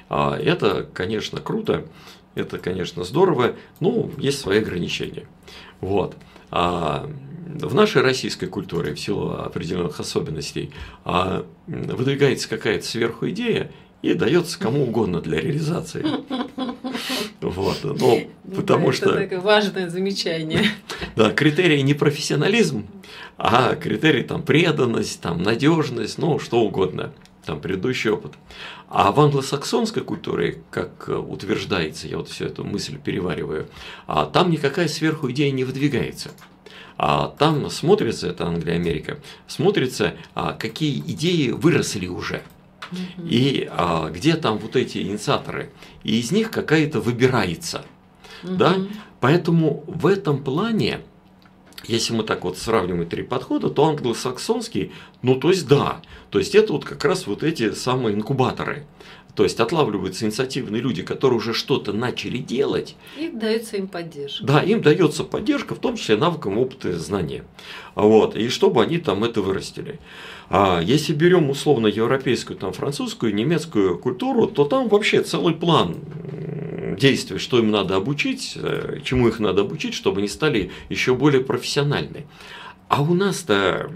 А 0.09 0.37
это, 0.37 0.87
конечно, 0.93 1.41
круто, 1.41 1.85
это, 2.35 2.59
конечно, 2.59 3.03
здорово, 3.03 3.55
но 3.79 4.11
есть 4.19 4.39
свои 4.39 4.59
ограничения. 4.59 5.27
Вот. 5.81 6.15
В 7.45 7.75
нашей 7.75 8.01
российской 8.01 8.47
культуре, 8.47 8.95
в 8.95 8.99
силу 8.99 9.33
определенных 9.33 9.99
особенностей, 9.99 10.71
а, 11.03 11.45
выдвигается 11.67 12.49
какая-то 12.49 12.85
сверху 12.85 13.29
идея 13.29 13.71
и 14.01 14.15
дается 14.15 14.59
кому 14.59 14.83
угодно 14.83 15.21
для 15.21 15.39
реализации. 15.39 16.05
Вот, 17.41 17.77
ну, 17.83 18.27
потому 18.55 18.91
что... 18.91 19.11
Это 19.11 19.19
такое 19.19 19.41
важное 19.41 19.89
замечание. 19.89 20.63
Да, 21.15 21.31
критерий 21.31 21.83
не 21.83 21.93
профессионализм, 21.93 22.87
а 23.37 23.75
критерий 23.75 24.23
там 24.23 24.41
преданность, 24.41 25.21
там 25.21 25.43
надежность, 25.43 26.17
ну, 26.17 26.39
что 26.39 26.61
угодно 26.61 27.13
там 27.45 27.61
предыдущий 27.61 28.09
опыт. 28.09 28.33
А 28.89 29.11
в 29.11 29.19
англосаксонской 29.19 30.03
культуре, 30.03 30.57
как 30.71 31.07
утверждается, 31.07 32.07
я 32.07 32.17
вот 32.17 32.29
всю 32.29 32.45
эту 32.45 32.63
мысль 32.63 32.97
перевариваю, 32.97 33.67
а 34.07 34.25
там 34.25 34.49
никакая 34.49 34.87
сверху 34.87 35.29
идея 35.29 35.51
не 35.51 35.63
выдвигается. 35.63 36.31
А 36.97 37.27
там 37.37 37.69
смотрится, 37.69 38.27
это 38.27 38.45
Англия, 38.45 38.75
Америка, 38.75 39.19
смотрится, 39.47 40.15
а, 40.33 40.53
какие 40.53 40.99
идеи 40.99 41.49
выросли 41.49 42.07
уже. 42.07 42.43
И 43.17 43.67
а, 43.71 44.09
где 44.09 44.35
там 44.35 44.57
вот 44.57 44.75
эти 44.75 44.99
инициаторы. 44.99 45.71
И 46.03 46.19
из 46.19 46.31
них 46.31 46.51
какая-то 46.51 47.01
выбирается. 47.01 47.85
Да? 48.43 48.75
Поэтому 49.19 49.83
в 49.87 50.05
этом 50.07 50.43
плане 50.43 51.01
если 51.87 52.13
мы 52.13 52.23
так 52.23 52.43
вот 52.43 52.57
сравниваем 52.57 53.07
три 53.07 53.23
подхода, 53.23 53.69
то 53.69 53.85
англосаксонский, 53.85 54.91
ну 55.21 55.35
то 55.35 55.49
есть 55.49 55.67
да, 55.67 56.01
то 56.31 56.39
есть 56.39 56.55
это 56.55 56.73
вот 56.73 56.83
как 56.83 57.03
раз 57.05 57.27
вот 57.27 57.43
эти 57.43 57.73
самые 57.73 58.15
инкубаторы. 58.15 58.85
То 59.35 59.43
есть 59.43 59.59
отлавливаются 59.59 60.25
инициативные 60.25 60.81
люди, 60.81 61.03
которые 61.03 61.37
уже 61.37 61.53
что-то 61.53 61.91
начали 61.91 62.37
делать. 62.37 62.95
И 63.19 63.27
дается 63.27 63.75
им 63.75 63.87
поддержка. 63.87 64.45
Да, 64.45 64.61
им 64.61 64.81
дается 64.81 65.25
поддержка, 65.25 65.75
в 65.75 65.79
том 65.79 65.97
числе 65.97 66.15
навыкам, 66.15 66.57
опыта 66.57 66.89
и 66.89 66.93
знания. 66.93 67.43
Вот, 67.95 68.35
и 68.37 68.47
чтобы 68.47 68.81
они 68.81 68.97
там 68.97 69.25
это 69.25 69.41
вырастили. 69.41 69.99
А 70.49 70.79
если 70.81 71.13
берем 71.13 71.49
условно 71.49 71.87
европейскую, 71.87 72.57
там, 72.57 72.71
французскую, 72.71 73.35
немецкую 73.35 73.97
культуру, 73.99 74.47
то 74.47 74.63
там 74.63 74.87
вообще 74.87 75.21
целый 75.21 75.53
план 75.53 75.97
действий, 76.97 77.37
что 77.37 77.59
им 77.59 77.71
надо 77.71 77.97
обучить, 77.97 78.53
э, 78.55 78.99
чему 79.03 79.27
их 79.27 79.39
надо 79.39 79.63
обучить, 79.63 79.93
чтобы 79.93 80.19
они 80.19 80.29
стали 80.29 80.71
еще 80.87 81.13
более 81.13 81.43
профессиональны. 81.43 82.25
А 82.87 83.01
у 83.01 83.13
нас-то 83.13 83.91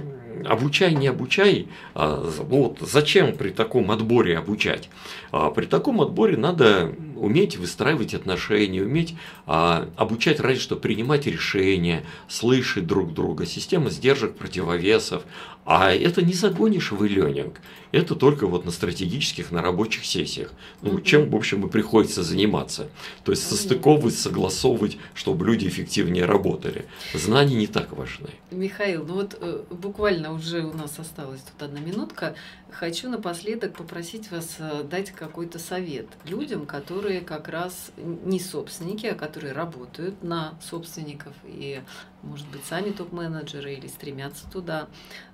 обучай, 0.46 0.94
не 0.94 1.08
обучай, 1.08 1.68
а, 1.94 2.24
вот 2.40 2.80
зачем 2.82 3.36
при 3.36 3.50
таком 3.50 3.92
отборе 3.92 4.38
обучать? 4.38 4.90
А, 5.32 5.50
при 5.50 5.66
таком 5.66 6.02
отборе 6.02 6.38
надо 6.38 6.94
уметь 7.20 7.58
выстраивать 7.58 8.14
отношения, 8.14 8.82
уметь 8.82 9.16
а, 9.46 9.90
обучать 9.96 10.40
ради 10.40 10.60
что 10.60 10.76
принимать 10.76 11.26
решения, 11.26 12.06
слышать 12.28 12.88
друг 12.88 13.14
друга, 13.14 13.46
система 13.46 13.90
сдержек, 13.90 14.36
противовесов. 14.36 15.24
А 15.66 15.92
это 15.92 16.24
не 16.24 16.34
загонишь 16.34 16.92
в 16.92 17.04
ленинг. 17.04 17.62
Это 17.92 18.16
только 18.16 18.48
вот 18.48 18.66
на 18.66 18.72
стратегических, 18.72 19.52
на 19.52 19.62
рабочих 19.62 20.06
сессиях. 20.06 20.52
Ну, 20.82 21.00
чем, 21.00 21.30
в 21.30 21.36
общем, 21.36 21.66
и 21.66 21.70
приходится 21.70 22.24
заниматься. 22.24 22.90
То 23.24 23.32
есть 23.32 23.48
состыковывать, 23.48 24.16
согласовывать, 24.16 24.98
чтобы 25.14 25.46
люди 25.46 25.68
эффективнее 25.68 26.26
работали. 26.26 26.86
Знания 27.14 27.56
не 27.56 27.68
так 27.68 27.92
важны. 27.92 28.30
Михаил, 28.52 29.06
ну 29.06 29.16
вот 29.16 29.38
э, 29.40 29.62
буквально 29.70 30.34
уже 30.34 30.64
у 30.64 30.74
нас 30.74 30.98
осталась 30.98 31.42
тут 31.42 31.62
одна 31.62 31.80
минутка. 31.80 32.36
Хочу 32.72 33.10
напоследок 33.10 33.74
попросить 33.74 34.30
вас 34.32 34.58
э, 34.60 34.84
дать 34.84 35.12
какой-то 35.12 35.58
совет 35.60 36.08
людям, 36.26 36.66
которые 36.66 37.22
как 37.22 37.48
раз 37.48 37.92
не 37.98 38.40
собственники, 38.40 39.08
а 39.08 39.16
которые 39.16 39.54
работают 39.54 40.24
на 40.24 40.54
собственников 40.62 41.34
и, 41.46 41.82
может 42.22 42.48
быть, 42.50 42.64
сами 42.66 42.92
топ-менеджеры 42.92 43.74
или 43.74 43.88
стремятся 43.88 44.50
туда. 44.52 44.88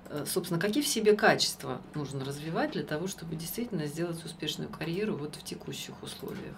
Э, 0.08 0.24
собственно, 0.26 0.58
какие 0.58 0.82
в 0.82 0.88
себе 0.88 1.14
качества 1.14 1.80
нужно 1.94 2.24
развивать 2.24 2.72
для 2.72 2.84
того, 2.84 3.06
чтобы 3.06 3.36
действительно 3.36 3.86
сделать 3.86 4.24
успешную 4.24 4.70
карьеру 4.70 5.16
вот 5.16 5.36
в 5.36 5.44
текущих 5.44 6.02
условиях? 6.02 6.56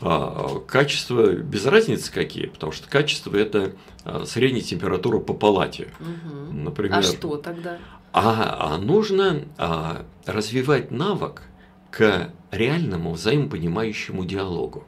А, 0.00 0.58
качества 0.66 1.32
без 1.32 1.64
разницы 1.66 2.12
какие, 2.12 2.46
потому 2.46 2.72
что 2.72 2.88
качество 2.88 3.36
это 3.36 3.72
а, 4.04 4.24
средняя 4.26 4.64
температура 4.64 5.20
по 5.20 5.32
палате. 5.32 5.92
Угу. 6.00 6.52
Например, 6.52 6.98
а 6.98 7.02
что 7.02 7.36
тогда? 7.36 7.78
А, 8.12 8.74
а 8.74 8.78
нужно 8.78 9.42
а, 9.56 10.04
развивать 10.26 10.90
навык 10.90 11.42
к 11.90 12.30
реальному 12.50 13.12
взаимопонимающему 13.12 14.24
диалогу. 14.24 14.84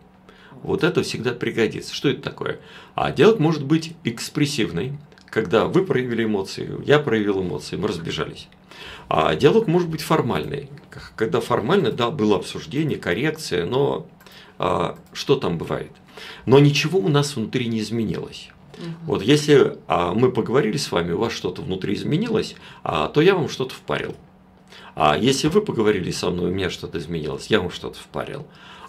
Вот 0.63 0.85
это 0.85 1.03
всегда 1.03 1.33
пригодится. 1.33 1.95
Что 1.95 2.11
это 2.11 2.23
такое? 2.23 2.61
А 2.95 3.13
диалог 3.13 3.39
может 3.39 3.65
быть 3.65 3.95
экспрессивный, 4.05 4.99
когда 5.27 5.67
вы 5.67 5.85
проявили 5.85 6.25
эмоции, 6.25 6.71
я 6.87 6.99
проявил 6.99 7.43
эмоции, 7.43 7.77
мы 7.77 7.89
разбежались. 7.89 8.49
А 9.09 9.35
диалог 9.35 9.67
может 9.67 9.89
быть 9.89 10.01
формальный, 10.01 10.69
когда 11.17 11.41
формально, 11.41 11.93
да, 11.93 12.11
было 12.11 12.37
обсуждение, 12.37 12.99
коррекция, 12.99 13.67
но 13.67 14.07
а, 14.59 14.97
что 15.13 15.37
там 15.37 15.59
бывает? 15.59 15.93
Но 16.47 16.59
ничего 16.59 16.99
у 16.99 17.09
нас 17.09 17.37
внутри 17.37 17.67
не 17.67 17.81
изменилось. 17.81 18.51
Угу. 18.79 18.87
Вот 19.07 19.23
если 19.23 19.79
а, 19.87 20.15
мы 20.15 20.31
поговорили 20.31 20.77
с 20.77 20.91
вами, 20.93 21.13
у 21.13 21.19
вас 21.19 21.33
что-то 21.33 21.63
внутри 21.63 21.95
изменилось, 21.95 22.57
а, 22.83 23.09
то 23.09 23.21
я 23.21 23.35
вам 23.35 23.49
что-то 23.49 23.75
впарил. 23.75 24.15
А 24.95 25.17
если 25.17 25.49
вы 25.49 25.61
поговорили 25.61 26.11
со 26.11 26.31
мной, 26.31 26.51
у 26.51 26.55
меня 26.55 26.71
что-то 26.71 26.99
изменилось, 26.99 27.49
я 27.49 27.61
вам 27.61 27.71
что-то 27.71 27.99
впарил. 27.99 28.47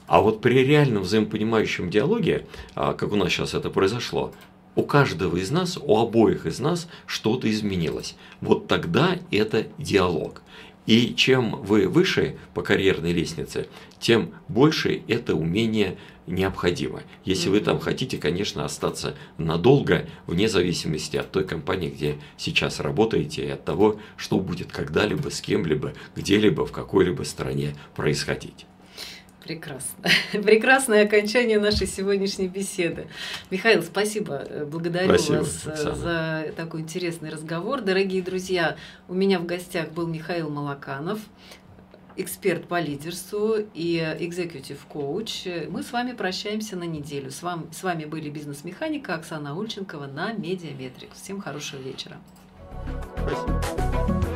А 0.08 0.22
вот 0.22 0.42
при 0.42 0.64
реальном 0.64 1.04
взаимопонимающем 1.04 1.90
диалоге, 1.90 2.46
а, 2.76 2.94
как 2.94 3.12
у 3.12 3.16
нас 3.16 3.30
сейчас 3.32 3.54
это 3.54 3.70
произошло, 3.70 4.34
у 4.76 4.84
каждого 4.84 5.38
из 5.38 5.52
нас, 5.52 5.80
у 5.82 5.98
обоих 5.98 6.46
из 6.46 6.60
нас 6.60 6.88
что-то 7.08 7.50
изменилось. 7.50 8.16
Вот 8.42 8.68
тогда 8.68 9.18
это 9.32 9.68
диалог. 9.78 10.42
И 10.86 11.16
чем 11.16 11.62
вы 11.64 11.88
выше 11.88 12.36
по 12.54 12.62
карьерной 12.62 13.12
лестнице, 13.12 13.68
тем 14.00 14.34
больше 14.48 15.02
это 15.08 15.36
умение 15.36 15.98
необходимо. 16.28 17.04
Если 17.24 17.50
вы 17.50 17.60
там 17.60 17.80
хотите, 17.80 18.18
конечно, 18.18 18.66
остаться 18.66 19.16
надолго, 19.38 20.08
вне 20.28 20.50
зависимости 20.50 21.18
от 21.18 21.32
той 21.32 21.46
компании, 21.46 21.90
где 21.90 22.18
сейчас 22.38 22.80
работаете, 22.80 23.46
и 23.46 23.50
от 23.50 23.66
того, 23.66 24.00
что 24.18 24.40
будет 24.40 24.72
когда-либо, 24.72 25.30
с 25.30 25.42
кем-либо, 25.42 25.94
где-либо, 26.16 26.66
в 26.66 26.72
какой-либо 26.72 27.24
стране 27.24 27.76
происходить. 27.96 28.66
Прекрасно. 29.46 30.10
Прекрасное 30.32 31.06
окончание 31.06 31.60
нашей 31.60 31.86
сегодняшней 31.86 32.48
беседы. 32.48 33.08
Михаил, 33.52 33.84
спасибо. 33.84 34.44
Благодарю 34.66 35.08
спасибо, 35.08 35.36
вас 35.38 35.68
э, 35.68 35.72
Оксана. 35.72 35.96
за 35.96 36.52
такой 36.56 36.82
интересный 36.82 37.30
разговор. 37.30 37.82
Дорогие 37.82 38.24
друзья, 38.24 38.76
у 39.08 39.14
меня 39.14 39.38
в 39.38 39.46
гостях 39.46 39.92
был 39.92 40.08
Михаил 40.08 40.50
Малаканов, 40.50 41.20
эксперт 42.18 42.68
по 42.68 42.80
лидерству 42.80 43.56
и 43.74 43.98
executive 44.20 44.86
coach. 44.86 45.46
Мы 45.70 45.84
с 45.84 45.92
вами 45.92 46.14
прощаемся 46.14 46.76
на 46.76 46.84
неделю. 46.86 47.32
С 47.32 47.42
вами, 47.42 47.68
с 47.72 47.84
вами 47.84 48.06
были 48.06 48.30
бизнес-механика 48.30 49.16
Оксана 49.16 49.58
Ульченкова 49.58 50.08
на 50.08 50.34
Медиаметрикс. 50.34 51.22
Всем 51.22 51.42
хорошего 51.42 51.82
вечера. 51.82 52.18
Спасибо. 53.18 54.35